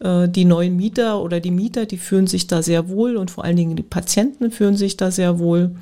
[0.00, 3.44] äh, die neuen Mieter oder die Mieter, die fühlen sich da sehr wohl und vor
[3.44, 5.76] allen Dingen die Patienten fühlen sich da sehr wohl.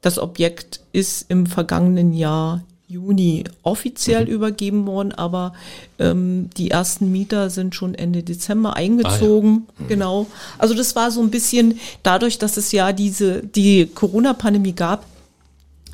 [0.00, 2.62] Das Objekt ist im vergangenen Jahr
[2.94, 4.30] Juni offiziell mhm.
[4.30, 5.52] übergeben worden, aber
[5.98, 9.66] ähm, die ersten Mieter sind schon Ende Dezember eingezogen.
[9.66, 9.84] Ah, ja.
[9.84, 9.88] mhm.
[9.88, 10.26] Genau.
[10.58, 15.06] Also das war so ein bisschen dadurch, dass es ja diese die Corona-Pandemie gab,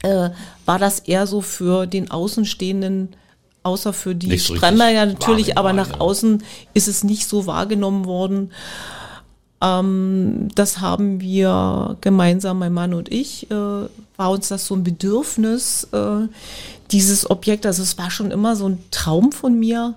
[0.03, 0.31] äh,
[0.67, 3.09] war das eher so für den Außenstehenden
[3.63, 8.53] außer für die so ja natürlich, aber nach außen ist es nicht so wahrgenommen worden.
[9.63, 14.85] Ähm, das haben wir gemeinsam, mein Mann und ich, äh, war uns das so ein
[14.85, 16.29] Bedürfnis, äh,
[16.91, 19.95] dieses Objekt, also es war schon immer so ein Traum von mir,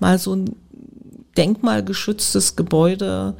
[0.00, 0.56] mal so ein
[1.36, 3.34] denkmalgeschütztes Gebäude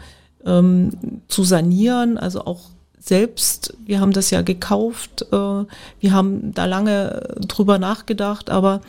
[0.44, 6.66] ähm, zu sanieren, also auch selbst, wir haben das ja gekauft, äh, wir haben da
[6.66, 8.80] lange drüber nachgedacht, aber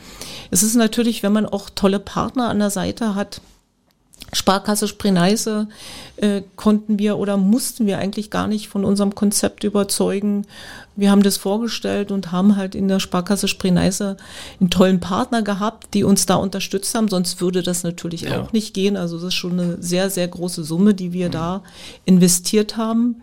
[0.50, 3.40] es ist natürlich, wenn man auch tolle Partner an der Seite hat,
[4.34, 5.68] Sparkasse Spreneise
[6.16, 10.46] äh, konnten wir oder mussten wir eigentlich gar nicht von unserem Konzept überzeugen.
[10.96, 14.16] Wir haben das vorgestellt und haben halt in der Sparkasse Spreneise
[14.60, 17.08] einen tollen Partner gehabt, die uns da unterstützt haben.
[17.08, 18.40] Sonst würde das natürlich ja.
[18.40, 18.96] auch nicht gehen.
[18.96, 21.32] Also das ist schon eine sehr, sehr große Summe, die wir mhm.
[21.32, 21.62] da
[22.04, 23.22] investiert haben.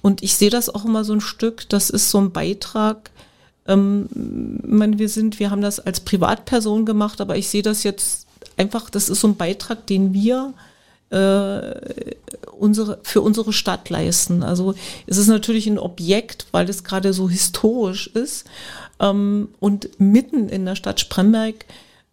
[0.00, 1.68] Und ich sehe das auch immer so ein Stück.
[1.68, 3.10] Das ist so ein Beitrag.
[3.66, 4.08] Ähm,
[4.62, 8.27] ich meine, wir sind, wir haben das als Privatperson gemacht, aber ich sehe das jetzt
[8.58, 10.54] einfach, das ist so ein Beitrag, den wir
[11.10, 12.14] äh,
[12.58, 14.42] unsere, für unsere Stadt leisten.
[14.42, 14.74] Also
[15.06, 18.46] es ist natürlich ein Objekt, weil es gerade so historisch ist.
[19.00, 21.64] Ähm, und mitten in der Stadt Spremberg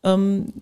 [0.03, 0.53] ähm,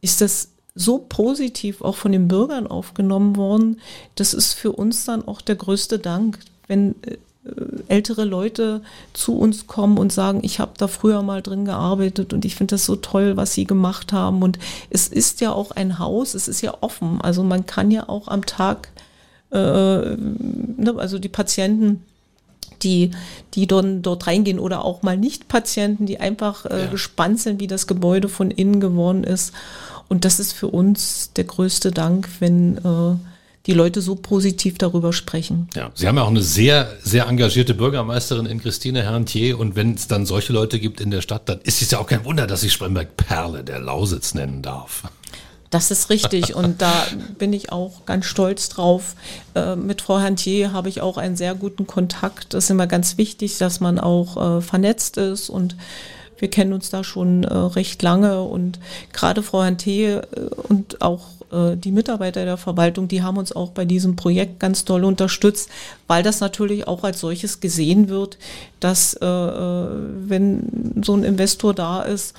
[0.00, 3.80] ist das so positiv auch von den Bürgern aufgenommen worden.
[4.14, 7.18] Das ist für uns dann auch der größte Dank, wenn äh,
[7.88, 8.80] ältere Leute
[9.12, 12.74] zu uns kommen und sagen, ich habe da früher mal drin gearbeitet und ich finde
[12.74, 14.42] das so toll, was sie gemacht haben.
[14.42, 14.58] Und
[14.90, 17.20] es ist ja auch ein Haus, es ist ja offen.
[17.20, 18.88] Also man kann ja auch am Tag
[19.50, 22.02] äh, ne, also die Patienten,
[22.82, 23.12] die,
[23.54, 26.86] die dort, dort reingehen oder auch mal Nicht-Patienten, die einfach äh, ja.
[26.86, 29.52] gespannt sind, wie das Gebäude von innen geworden ist.
[30.08, 33.16] Und das ist für uns der größte Dank, wenn äh,
[33.66, 35.68] die Leute so positiv darüber sprechen.
[35.74, 39.58] Ja, Sie haben ja auch eine sehr, sehr engagierte Bürgermeisterin in Christine Herrentier.
[39.58, 42.06] Und wenn es dann solche Leute gibt in der Stadt, dann ist es ja auch
[42.06, 45.04] kein Wunder, dass ich Spremberg Perle der Lausitz nennen darf.
[45.70, 46.92] Das ist richtig und da
[47.36, 49.16] bin ich auch ganz stolz drauf.
[49.56, 52.54] Äh, mit Frau Hantier habe ich auch einen sehr guten Kontakt.
[52.54, 55.74] Das ist immer ganz wichtig, dass man auch äh, vernetzt ist und
[56.38, 58.78] wir kennen uns da schon äh, recht lange und
[59.12, 60.28] gerade Frau Hantier
[60.68, 61.26] und auch
[61.76, 65.68] die Mitarbeiter der Verwaltung, die haben uns auch bei diesem Projekt ganz toll unterstützt,
[66.06, 68.38] weil das natürlich auch als solches gesehen wird,
[68.80, 72.34] dass wenn so ein Investor da ist,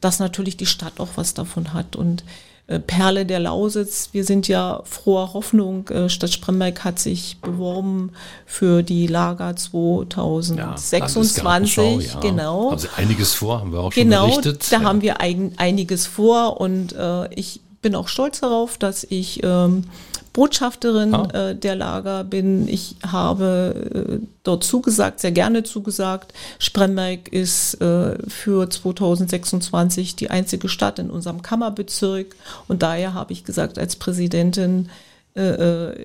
[0.00, 1.94] dass natürlich die Stadt auch was davon hat.
[1.96, 2.24] Und
[2.66, 5.88] äh, Perle der Lausitz, wir sind ja froher Hoffnung.
[5.88, 8.12] Äh, Stadt Spremberg hat sich beworben
[8.46, 11.76] für die Lager 2026.
[11.76, 12.20] Ja, ja.
[12.20, 12.70] Genau.
[12.70, 14.72] Haben Sie einiges vor, haben wir auch schon genau, berichtet.
[14.72, 14.84] Da ja.
[14.84, 19.84] haben wir ein, einiges vor und äh, ich bin auch stolz darauf, dass ich ähm,
[20.32, 21.50] Botschafterin ah.
[21.50, 22.68] äh, der Lager bin.
[22.68, 26.32] Ich habe äh, dort zugesagt, sehr gerne zugesagt.
[26.58, 32.36] Spremberg ist äh, für 2026 die einzige Stadt in unserem Kammerbezirk.
[32.68, 34.88] Und daher habe ich gesagt, als Präsidentin
[35.34, 36.04] äh, äh,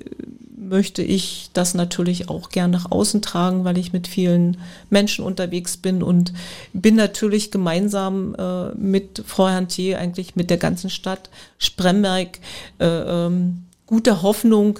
[0.67, 4.57] möchte ich das natürlich auch gern nach außen tragen, weil ich mit vielen
[4.89, 6.33] Menschen unterwegs bin und
[6.73, 12.39] bin natürlich gemeinsam äh, mit Frau Hantier, eigentlich mit der ganzen Stadt Spremberg,
[12.79, 14.79] äh, ähm, gute Hoffnung,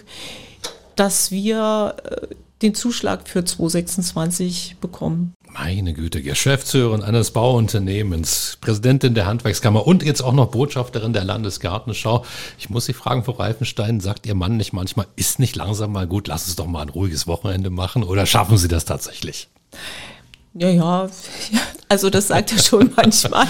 [0.96, 2.28] dass wir äh,
[2.62, 5.35] den Zuschlag für 2026 bekommen.
[5.58, 12.26] Meine Güte, Geschäftsführerin eines Bauunternehmens, Präsidentin der Handwerkskammer und jetzt auch noch Botschafterin der Landesgartenschau.
[12.60, 16.08] Ich muss Sie fragen, Frau Reifenstein, sagt Ihr Mann nicht manchmal, ist nicht langsam mal
[16.08, 19.48] gut, lass es doch mal ein ruhiges Wochenende machen oder schaffen Sie das tatsächlich?
[20.58, 21.10] Ja, ja,
[21.90, 23.46] also das sagt er schon manchmal.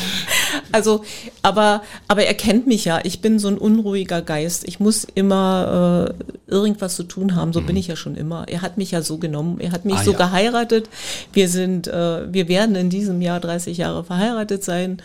[0.71, 1.03] Also,
[1.43, 2.99] aber, aber er kennt mich ja.
[3.03, 4.67] Ich bin so ein unruhiger Geist.
[4.67, 6.15] Ich muss immer
[6.49, 7.53] äh, irgendwas zu tun haben.
[7.53, 7.67] So mhm.
[7.67, 8.47] bin ich ja schon immer.
[8.47, 9.59] Er hat mich ja so genommen.
[9.59, 10.17] Er hat mich ah, so ja.
[10.17, 10.89] geheiratet.
[11.31, 15.01] Wir sind, äh, wir werden in diesem Jahr 30 Jahre verheiratet sein.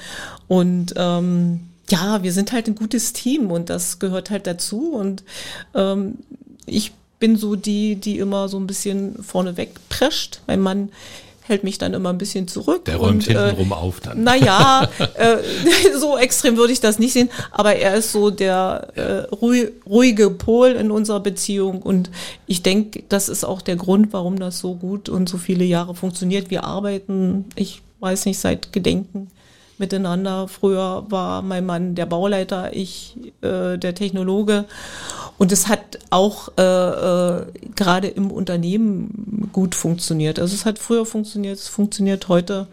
[0.49, 1.61] Und ähm,
[1.91, 4.93] ja, wir sind halt ein gutes Team und das gehört halt dazu.
[4.95, 5.23] Und
[5.75, 6.15] ähm,
[6.65, 10.41] ich bin so die, die immer so ein bisschen vorneweg prescht.
[10.47, 10.89] Mein Mann
[11.51, 12.87] hält mich dann immer ein bisschen zurück.
[12.87, 14.23] Der räumt und, hintenrum äh, auf dann.
[14.23, 15.37] Naja, äh,
[15.99, 20.71] so extrem würde ich das nicht sehen, aber er ist so der äh, ruhige Pol
[20.71, 22.11] in unserer Beziehung und
[22.47, 25.95] ich denke, das ist auch der Grund, warum das so gut und so viele Jahre
[25.95, 26.51] funktioniert.
[26.51, 29.29] Wir arbeiten, ich weiß nicht, seit Gedenken
[29.81, 30.47] miteinander.
[30.47, 34.67] Früher war mein Mann der Bauleiter, ich äh, der Technologe.
[35.39, 40.39] Und es hat auch äh, äh, gerade im Unternehmen gut funktioniert.
[40.39, 42.67] Also es hat früher funktioniert, es funktioniert heute.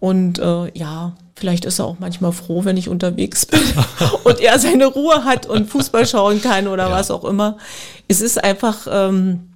[0.00, 3.60] Und äh, ja, vielleicht ist er auch manchmal froh, wenn ich unterwegs bin
[4.24, 6.92] und er seine Ruhe hat und Fußball schauen kann oder ja.
[6.92, 7.58] was auch immer.
[8.06, 9.48] Es ist einfach ähm,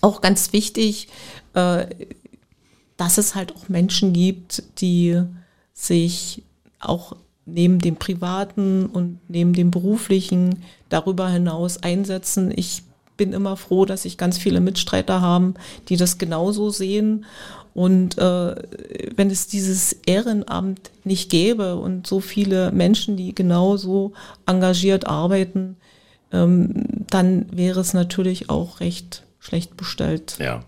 [0.00, 1.08] auch ganz wichtig,
[1.54, 1.86] äh,
[2.96, 5.20] dass es halt auch Menschen gibt, die
[5.82, 6.42] sich
[6.80, 12.52] auch neben dem privaten und neben dem beruflichen darüber hinaus einsetzen.
[12.54, 12.84] Ich
[13.16, 15.54] bin immer froh, dass ich ganz viele Mitstreiter haben,
[15.88, 17.24] die das genauso sehen.
[17.74, 18.54] Und äh,
[19.16, 24.12] wenn es dieses Ehrenamt nicht gäbe und so viele Menschen, die genauso
[24.46, 25.76] engagiert arbeiten,
[26.32, 30.36] ähm, dann wäre es natürlich auch recht schlecht bestellt.
[30.38, 30.64] Ja.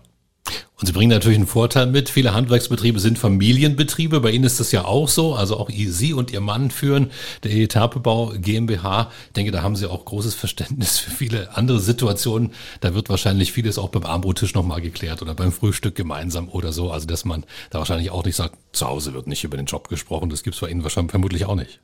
[0.77, 2.09] Und Sie bringen natürlich einen Vorteil mit.
[2.09, 4.19] Viele Handwerksbetriebe sind Familienbetriebe.
[4.19, 5.33] Bei Ihnen ist das ja auch so.
[5.33, 7.11] Also auch Sie und Ihr Mann führen
[7.43, 9.11] der Etapebau GmbH.
[9.27, 12.51] Ich denke, da haben Sie auch großes Verständnis für viele andere Situationen.
[12.81, 16.91] Da wird wahrscheinlich vieles auch beim Armbrottisch nochmal geklärt oder beim Frühstück gemeinsam oder so.
[16.91, 19.87] Also dass man da wahrscheinlich auch nicht sagt, zu Hause wird nicht über den Job
[19.87, 20.29] gesprochen.
[20.29, 21.79] Das gibt es bei Ihnen wahrscheinlich vermutlich auch nicht.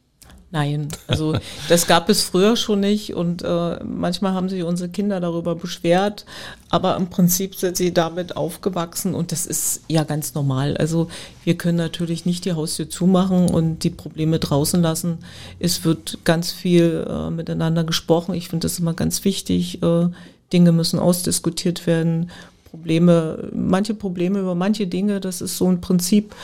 [0.54, 1.38] Nein, also
[1.70, 6.26] das gab es früher schon nicht und äh, manchmal haben sich unsere Kinder darüber beschwert,
[6.70, 10.76] aber im Prinzip sind sie damit aufgewachsen und das ist ja ganz normal.
[10.76, 11.08] Also
[11.46, 15.20] wir können natürlich nicht die Haustür zumachen und die Probleme draußen lassen.
[15.60, 18.36] Es wird ganz viel äh, miteinander gesprochen.
[18.36, 19.82] Ich finde das immer ganz wichtig.
[19.82, 20.10] Äh,
[20.52, 22.30] Dinge müssen ausdiskutiert werden.
[22.70, 26.36] Probleme, manche Probleme über manche Dinge, das ist so ein Prinzip.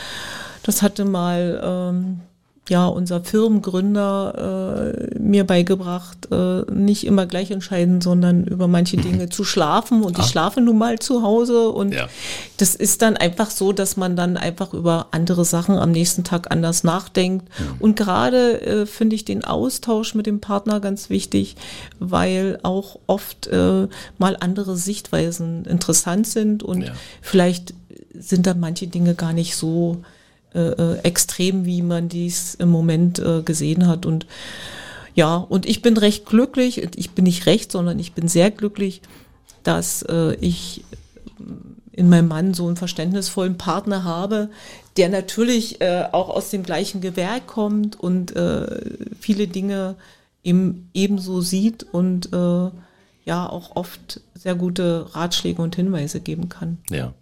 [0.63, 2.20] Das hatte mal ähm,
[2.69, 9.30] ja, unser Firmengründer äh, mir beigebracht, äh, nicht immer gleich entscheiden, sondern über manche Dinge
[9.30, 10.03] zu schlafen.
[10.03, 10.23] Und ah.
[10.23, 11.69] ich schlafe nun mal zu Hause.
[11.69, 12.08] Und ja.
[12.58, 16.51] das ist dann einfach so, dass man dann einfach über andere Sachen am nächsten Tag
[16.51, 17.47] anders nachdenkt.
[17.58, 17.65] Ja.
[17.80, 21.56] Und gerade äh, finde ich den Austausch mit dem Partner ganz wichtig,
[21.99, 26.91] weil auch oft äh, mal andere Sichtweisen interessant sind und ja.
[27.21, 27.73] vielleicht
[28.19, 30.01] sind dann manche Dinge gar nicht so
[30.53, 34.05] äh, äh, extrem, wie man dies im Moment äh, gesehen hat.
[34.05, 34.25] Und
[35.13, 39.01] ja, und ich bin recht glücklich, ich bin nicht recht, sondern ich bin sehr glücklich,
[39.63, 40.83] dass äh, ich
[41.91, 44.49] in meinem Mann so einen verständnisvollen Partner habe,
[44.97, 48.81] der natürlich äh, auch aus dem gleichen Gewerk kommt und äh,
[49.19, 49.95] viele Dinge
[50.43, 52.69] eben ebenso sieht und äh,
[53.25, 56.77] ja auch oft sehr gute Ratschläge und Hinweise geben kann.
[56.89, 57.13] Ja.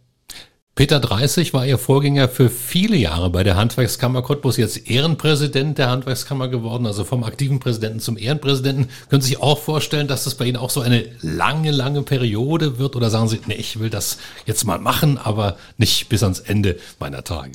[0.76, 5.90] Peter 30 war Ihr Vorgänger für viele Jahre bei der Handwerkskammer Cottbus, jetzt Ehrenpräsident der
[5.90, 8.90] Handwerkskammer geworden, also vom aktiven Präsidenten zum Ehrenpräsidenten.
[9.10, 12.78] Können Sie sich auch vorstellen, dass das bei Ihnen auch so eine lange, lange Periode
[12.78, 12.98] wird?
[12.98, 16.76] Oder sagen Sie, nee, ich will das jetzt mal machen, aber nicht bis ans Ende
[17.00, 17.54] meiner Tage?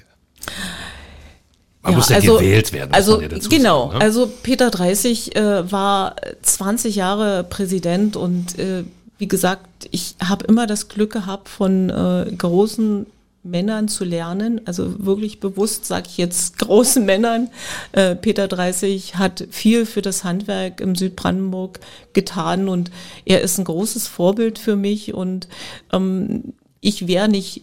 [1.83, 2.94] Man ja, muss ja also, gewählt werden.
[2.94, 4.04] Also ja genau, sagen, ne?
[4.04, 8.85] also Peter 30 äh, war 20 Jahre Präsident und äh,
[9.20, 13.06] wie gesagt, ich habe immer das Glück gehabt, von äh, großen
[13.42, 17.50] Männern zu lernen, also wirklich bewusst sage ich jetzt großen Männern.
[17.92, 21.80] Äh, Peter 30 hat viel für das Handwerk im Südbrandenburg
[22.14, 22.90] getan und
[23.26, 25.48] er ist ein großes Vorbild für mich und
[25.92, 27.62] ähm, ich wäre nicht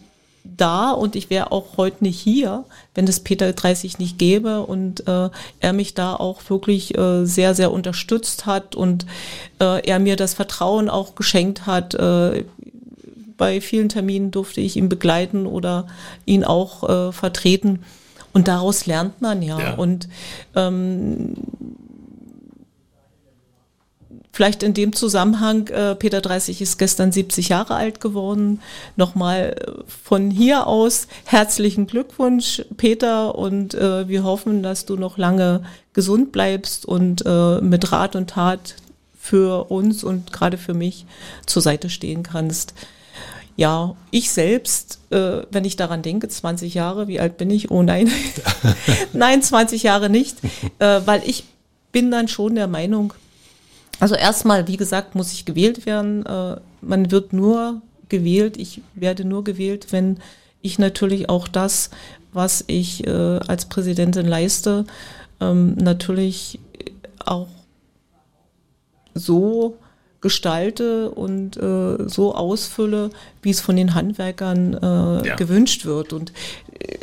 [0.56, 5.06] da und ich wäre auch heute nicht hier, wenn es Peter 30 nicht gäbe und
[5.06, 5.30] äh,
[5.60, 9.06] er mich da auch wirklich äh, sehr, sehr unterstützt hat und
[9.60, 11.94] äh, er mir das Vertrauen auch geschenkt hat.
[11.94, 12.44] Äh,
[13.36, 15.86] bei vielen Terminen durfte ich ihn begleiten oder
[16.26, 17.84] ihn auch äh, vertreten.
[18.32, 19.58] Und daraus lernt man ja.
[19.58, 19.74] ja.
[19.74, 20.08] Und
[20.54, 21.34] ähm,
[24.38, 28.60] Vielleicht in dem Zusammenhang, äh, Peter 30 ist gestern 70 Jahre alt geworden.
[28.94, 35.18] Nochmal äh, von hier aus herzlichen Glückwunsch, Peter, und äh, wir hoffen, dass du noch
[35.18, 38.76] lange gesund bleibst und äh, mit Rat und Tat
[39.18, 41.04] für uns und gerade für mich
[41.44, 42.74] zur Seite stehen kannst.
[43.56, 47.72] Ja, ich selbst, äh, wenn ich daran denke, 20 Jahre, wie alt bin ich?
[47.72, 48.08] Oh nein,
[49.12, 50.36] nein, 20 Jahre nicht,
[50.78, 51.42] äh, weil ich
[51.90, 53.14] bin dann schon der Meinung,
[54.00, 56.24] also erstmal, wie gesagt, muss ich gewählt werden.
[56.24, 60.18] Äh, man wird nur gewählt, ich werde nur gewählt, wenn
[60.62, 61.90] ich natürlich auch das,
[62.32, 64.84] was ich äh, als Präsidentin leiste,
[65.40, 66.58] ähm, natürlich
[67.24, 67.48] auch
[69.14, 69.76] so
[70.20, 73.10] gestalte und äh, so ausfülle,
[73.42, 75.36] wie es von den Handwerkern äh, ja.
[75.36, 76.12] gewünscht wird.
[76.12, 76.32] Und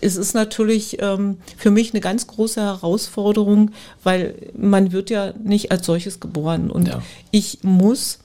[0.02, 3.72] es ist natürlich ähm, für mich eine ganz große Herausforderung,
[4.04, 6.72] weil man wird ja nicht als solches geboren.
[6.72, 7.02] Und ja.
[7.32, 8.20] ich muss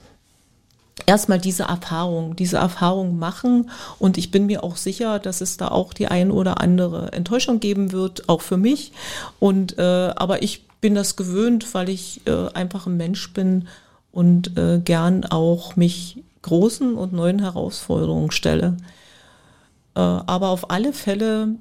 [1.05, 3.69] erstmal diese Erfahrung, diese Erfahrung machen.
[3.99, 7.59] Und ich bin mir auch sicher, dass es da auch die ein oder andere Enttäuschung
[7.59, 8.91] geben wird, auch für mich.
[9.39, 13.67] Und äh, aber ich bin das gewöhnt, weil ich äh, einfach ein Mensch bin
[14.11, 18.77] und äh, gern auch mich großen und neuen Herausforderungen stelle.
[19.95, 21.55] Äh, aber auf alle Fälle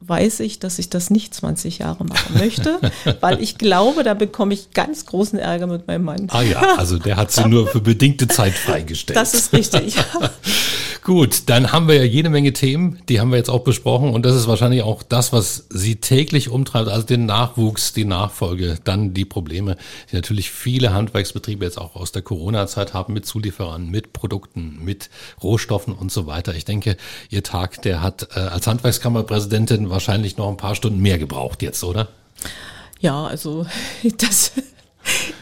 [0.00, 2.78] weiß ich, dass ich das nicht 20 Jahre machen möchte,
[3.20, 6.26] weil ich glaube, da bekomme ich ganz großen Ärger mit meinem Mann.
[6.30, 9.16] Ah ja, also der hat sie nur für bedingte Zeit freigestellt.
[9.16, 9.96] Das ist richtig.
[11.04, 14.24] Gut, dann haben wir ja jede Menge Themen, die haben wir jetzt auch besprochen und
[14.24, 19.12] das ist wahrscheinlich auch das, was Sie täglich umtreibt, also den Nachwuchs, die Nachfolge, dann
[19.12, 19.76] die Probleme,
[20.10, 25.10] die natürlich viele Handwerksbetriebe jetzt auch aus der Corona-Zeit haben mit Zulieferern, mit Produkten, mit
[25.42, 26.54] Rohstoffen und so weiter.
[26.54, 26.96] Ich denke,
[27.28, 31.84] Ihr Tag, der hat äh, als Handwerkskammerpräsidentin wahrscheinlich noch ein paar Stunden mehr gebraucht jetzt,
[31.84, 32.08] oder?
[33.00, 33.66] Ja, also
[34.16, 34.52] das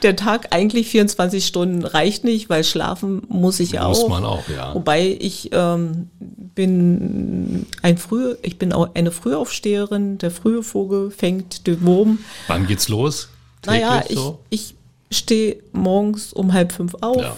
[0.03, 3.89] der Tag eigentlich 24 Stunden reicht nicht, weil schlafen muss ich auch.
[3.89, 4.75] Muss man auch, ja.
[4.75, 10.19] Wobei ich ähm, bin ein früh, ich bin auch eine Frühaufsteherin.
[10.19, 12.19] Der frühe Vogel fängt den Wurm.
[12.49, 13.29] Wann geht's los?
[13.63, 14.39] Täglich naja, ich, so?
[14.51, 14.75] ich
[15.11, 17.23] stehe morgens um halb fünf auf.
[17.23, 17.37] Ja.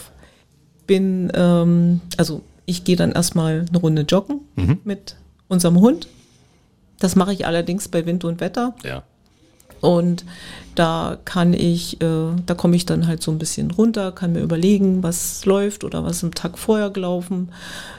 [0.86, 4.80] Bin, ähm, also ich gehe dann erstmal eine Runde joggen mhm.
[4.84, 5.16] mit
[5.48, 6.08] unserem Hund.
[6.98, 8.74] Das mache ich allerdings bei Wind und Wetter.
[8.82, 9.02] Ja.
[9.80, 10.24] Und
[10.74, 14.40] da kann ich, äh, da komme ich dann halt so ein bisschen runter, kann mir
[14.40, 17.50] überlegen, was läuft oder was im Tag vorher gelaufen.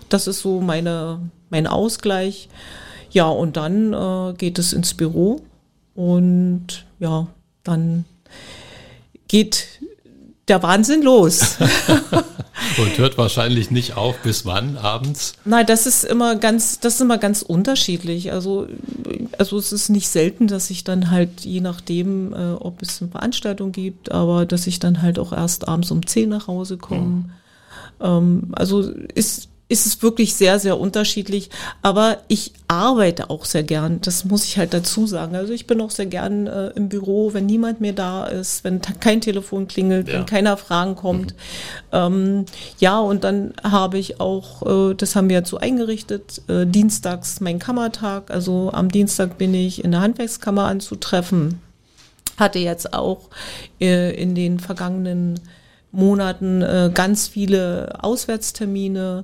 [0.10, 2.50] Das ist so meine, mein Ausgleich.
[3.12, 5.42] Ja, und dann äh, geht es ins Büro
[5.94, 7.28] und ja,
[7.64, 8.06] dann
[9.28, 9.80] geht
[10.48, 11.58] der Wahnsinn los.
[12.78, 15.34] Und hört wahrscheinlich nicht auf, bis wann abends?
[15.46, 18.32] Nein, das ist immer ganz, das ist immer ganz unterschiedlich.
[18.32, 18.68] Also,
[19.38, 23.12] also es ist nicht selten, dass ich dann halt, je nachdem, äh, ob es eine
[23.12, 27.02] Veranstaltung gibt, aber dass ich dann halt auch erst abends um 10 nach Hause komme.
[27.02, 27.32] Mhm.
[28.02, 28.82] Ähm, also
[29.14, 31.49] ist ist es wirklich sehr, sehr unterschiedlich.
[31.82, 33.99] Aber ich arbeite auch sehr gern.
[34.01, 35.36] Das muss ich halt dazu sagen.
[35.36, 38.80] Also ich bin auch sehr gern äh, im Büro, wenn niemand mehr da ist, wenn
[38.82, 40.13] kein Telefon klingelt, ja.
[40.16, 41.34] wenn keiner Fragen kommt.
[41.34, 41.38] Mhm.
[41.91, 42.45] Ähm,
[42.78, 47.57] ja, und dann habe ich auch, äh, das haben wir so eingerichtet, äh, dienstags mein
[47.57, 48.30] Kammertag.
[48.30, 51.59] Also am Dienstag bin ich in der Handwerkskammer anzutreffen.
[52.38, 53.30] Hatte jetzt auch
[53.82, 55.39] äh, in den vergangenen
[55.96, 59.24] Monaten äh, ganz viele Auswärtstermine,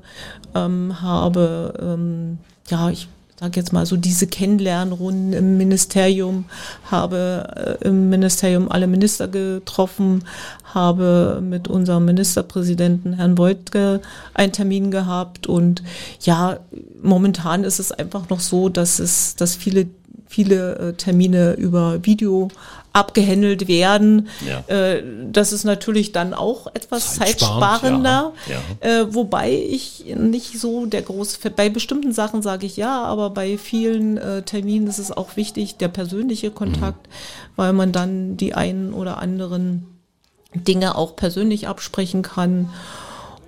[0.55, 2.37] ähm, habe, ähm,
[2.69, 3.07] ja, ich
[3.41, 6.45] sage jetzt mal so diese Kennenlernrunden im Ministerium,
[6.91, 10.23] habe äh, im Ministerium alle Minister getroffen,
[10.63, 14.01] habe mit unserem Ministerpräsidenten Herrn Beutke
[14.35, 15.81] einen Termin gehabt und
[16.21, 16.59] ja,
[17.01, 19.87] momentan ist es einfach noch so, dass es, dass viele
[20.31, 22.47] viele äh, Termine über Video
[22.93, 24.29] abgehandelt werden.
[24.47, 24.63] Ja.
[24.73, 28.53] Äh, das ist natürlich dann auch etwas zeitsparender, ja.
[28.81, 29.01] Ja.
[29.01, 33.57] Äh, wobei ich nicht so der große, bei bestimmten Sachen sage ich ja, aber bei
[33.57, 37.11] vielen Terminen ist es auch wichtig, der persönliche Kontakt, mhm.
[37.57, 39.85] weil man dann die einen oder anderen
[40.53, 42.69] Dinge auch persönlich absprechen kann.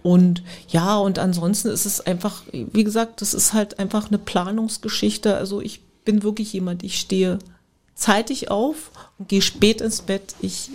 [0.03, 5.35] Und ja, und ansonsten ist es einfach, wie gesagt, das ist halt einfach eine Planungsgeschichte.
[5.35, 7.39] Also ich bin wirklich jemand, ich stehe
[7.95, 10.35] zeitig auf und gehe spät ins Bett.
[10.41, 10.71] Ich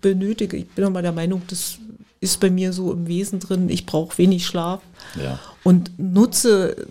[0.00, 1.78] benötige, ich bin immer der Meinung, das
[2.20, 4.80] ist bei mir so im Wesen drin, ich brauche wenig Schlaf
[5.22, 5.38] ja.
[5.62, 6.88] und nutze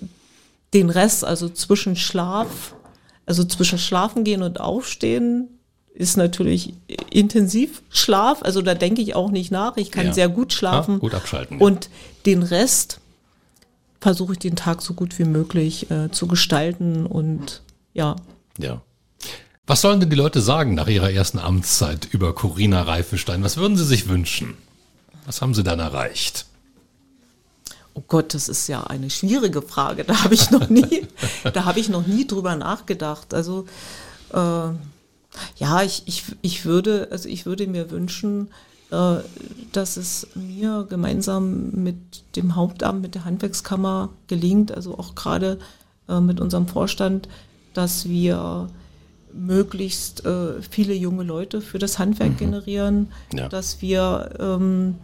[0.74, 2.76] den Rest, also zwischen Schlaf,
[3.26, 5.50] also zwischen Schlafen gehen und Aufstehen,
[5.94, 6.74] ist natürlich
[7.10, 10.14] intensiv Schlaf, also da denke ich auch nicht nach, ich kann ja.
[10.14, 10.96] sehr gut schlafen.
[10.96, 11.60] Ja, gut abschalten.
[11.60, 11.90] Und
[12.26, 13.00] den Rest
[14.00, 17.62] versuche ich den Tag so gut wie möglich äh, zu gestalten und
[17.98, 18.16] ja.
[18.58, 18.82] Ja.
[19.66, 23.44] Was sollen denn die Leute sagen nach ihrer ersten Amtszeit über Corinna Reifenstein?
[23.44, 24.56] Was würden sie sich wünschen?
[25.26, 26.46] Was haben sie dann erreicht?
[27.94, 30.06] Oh Gott, das ist ja eine schwierige Frage.
[30.06, 31.08] Da habe ich noch nie,
[31.54, 33.34] da habe ich noch nie drüber nachgedacht.
[33.34, 33.66] Also
[34.32, 34.38] äh,
[35.58, 38.50] ja, ich, ich, ich würde, also ich würde mir wünschen,
[38.92, 39.18] äh,
[39.74, 41.98] dass es mir gemeinsam mit
[42.36, 45.60] dem Hauptamt, mit der Handwerkskammer gelingt, also auch gerade
[46.08, 47.28] äh, mit unserem Vorstand,
[47.78, 48.70] dass wir
[49.34, 52.38] möglichst äh, viele junge Leute für das Handwerk mhm.
[52.38, 53.48] generieren, ja.
[53.48, 54.96] dass wir ähm,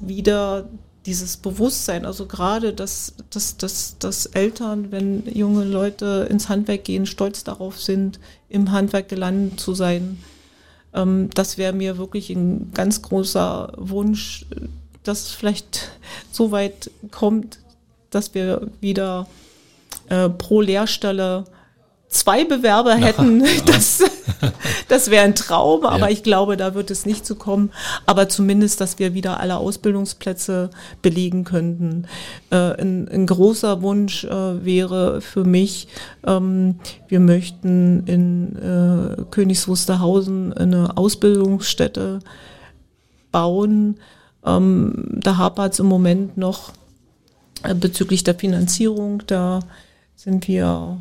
[0.00, 0.68] wieder
[1.06, 7.06] dieses Bewusstsein, also gerade, dass, dass, dass, dass Eltern, wenn junge Leute ins Handwerk gehen,
[7.06, 10.18] stolz darauf sind, im Handwerk gelandet zu sein.
[10.92, 14.46] Ähm, das wäre mir wirklich ein ganz großer Wunsch,
[15.02, 15.90] dass es vielleicht
[16.30, 17.58] so weit kommt,
[18.10, 19.26] dass wir wieder
[20.08, 21.44] äh, pro Lehrstelle
[22.12, 24.04] zwei Bewerber hätten, das,
[24.88, 26.08] das wäre ein Traum, aber ja.
[26.08, 27.70] ich glaube, da wird es nicht zu kommen.
[28.06, 32.06] Aber zumindest, dass wir wieder alle Ausbildungsplätze belegen könnten.
[32.50, 35.88] Äh, ein, ein, großer Wunsch äh, wäre für mich,
[36.24, 36.76] ähm,
[37.08, 42.20] wir möchten in äh, Königs Wusterhausen eine Ausbildungsstätte
[43.32, 43.96] bauen.
[44.44, 46.72] Ähm, da hapert es im Moment noch
[47.62, 49.22] äh, bezüglich der Finanzierung.
[49.26, 49.60] Da
[50.22, 51.00] sind wir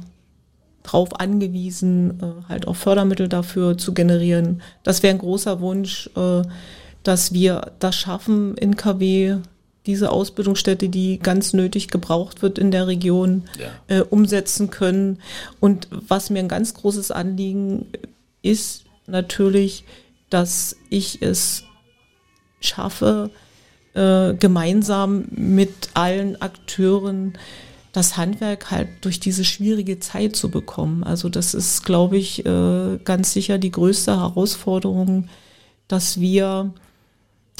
[0.81, 4.63] drauf angewiesen, äh, halt auch Fördermittel dafür zu generieren.
[4.81, 6.41] Das wäre ein großer Wunsch, äh,
[7.03, 9.37] dass wir das schaffen in KW,
[9.85, 13.95] diese Ausbildungsstätte, die ganz nötig gebraucht wird in der Region, ja.
[13.95, 15.19] äh, umsetzen können.
[15.59, 17.87] Und was mir ein ganz großes Anliegen
[18.41, 19.83] ist, natürlich,
[20.31, 21.63] dass ich es
[22.59, 23.29] schaffe,
[23.93, 27.37] äh, gemeinsam mit allen Akteuren
[27.91, 31.03] das Handwerk halt durch diese schwierige Zeit zu bekommen.
[31.03, 35.27] Also das ist, glaube ich, äh, ganz sicher die größte Herausforderung,
[35.87, 36.73] dass wir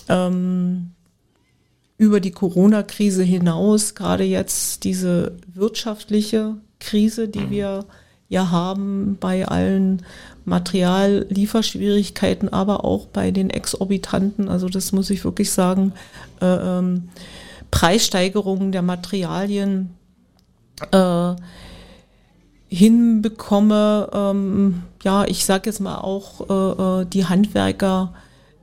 [0.07, 0.91] ähm,
[1.97, 7.85] über die Corona-Krise hinaus, gerade jetzt diese wirtschaftliche Krise, die wir
[8.29, 10.03] ja haben bei allen
[10.45, 15.93] Materiallieferschwierigkeiten, aber auch bei den exorbitanten, also das muss ich wirklich sagen,
[16.41, 17.09] äh, ähm,
[17.69, 19.91] Preissteigerungen der Materialien,
[20.91, 21.35] äh,
[22.69, 28.13] hinbekomme, ähm, ja, ich sage jetzt mal auch äh, äh, die Handwerker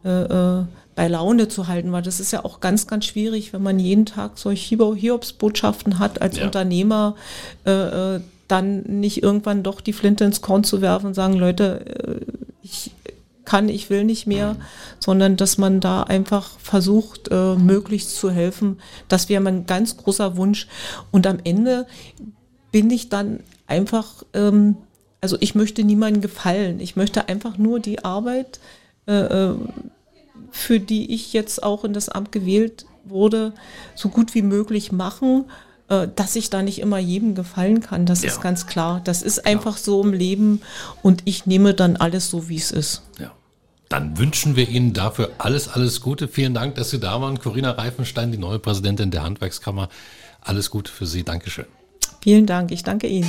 [0.05, 0.65] äh, äh,
[0.95, 4.07] bei Laune zu halten, weil das ist ja auch ganz, ganz schwierig, wenn man jeden
[4.07, 6.45] Tag solche Hiobsbotschaften hat als ja.
[6.45, 7.15] Unternehmer,
[8.49, 12.25] dann nicht irgendwann doch die Flinte ins Korn zu werfen und sagen, Leute,
[12.65, 12.91] ich
[13.49, 14.57] kann, ich will nicht mehr,
[15.01, 18.79] sondern dass man da einfach versucht, äh, möglichst zu helfen.
[19.09, 20.69] Das wäre mein ganz großer Wunsch.
[21.11, 21.87] Und am Ende
[22.71, 24.77] bin ich dann einfach, ähm,
[25.23, 26.79] also ich möchte niemandem gefallen.
[26.79, 28.61] Ich möchte einfach nur die Arbeit,
[29.07, 29.55] äh, äh,
[30.51, 33.55] für die ich jetzt auch in das Amt gewählt wurde,
[33.95, 35.47] so gut wie möglich machen
[35.89, 38.05] dass ich da nicht immer jedem gefallen kann.
[38.07, 38.29] Das ja.
[38.29, 39.01] ist ganz klar.
[39.05, 40.61] Das ist einfach so im Leben
[41.03, 43.03] und ich nehme dann alles so, wie es ist.
[43.19, 43.33] Ja.
[43.89, 46.29] Dann wünschen wir Ihnen dafür alles, alles Gute.
[46.29, 47.39] Vielen Dank, dass Sie da waren.
[47.39, 49.89] Corinna Reifenstein, die neue Präsidentin der Handwerkskammer.
[50.43, 51.25] Alles Gute für Sie.
[51.25, 51.67] Dankeschön.
[52.21, 52.71] Vielen Dank.
[52.71, 53.29] Ich danke Ihnen.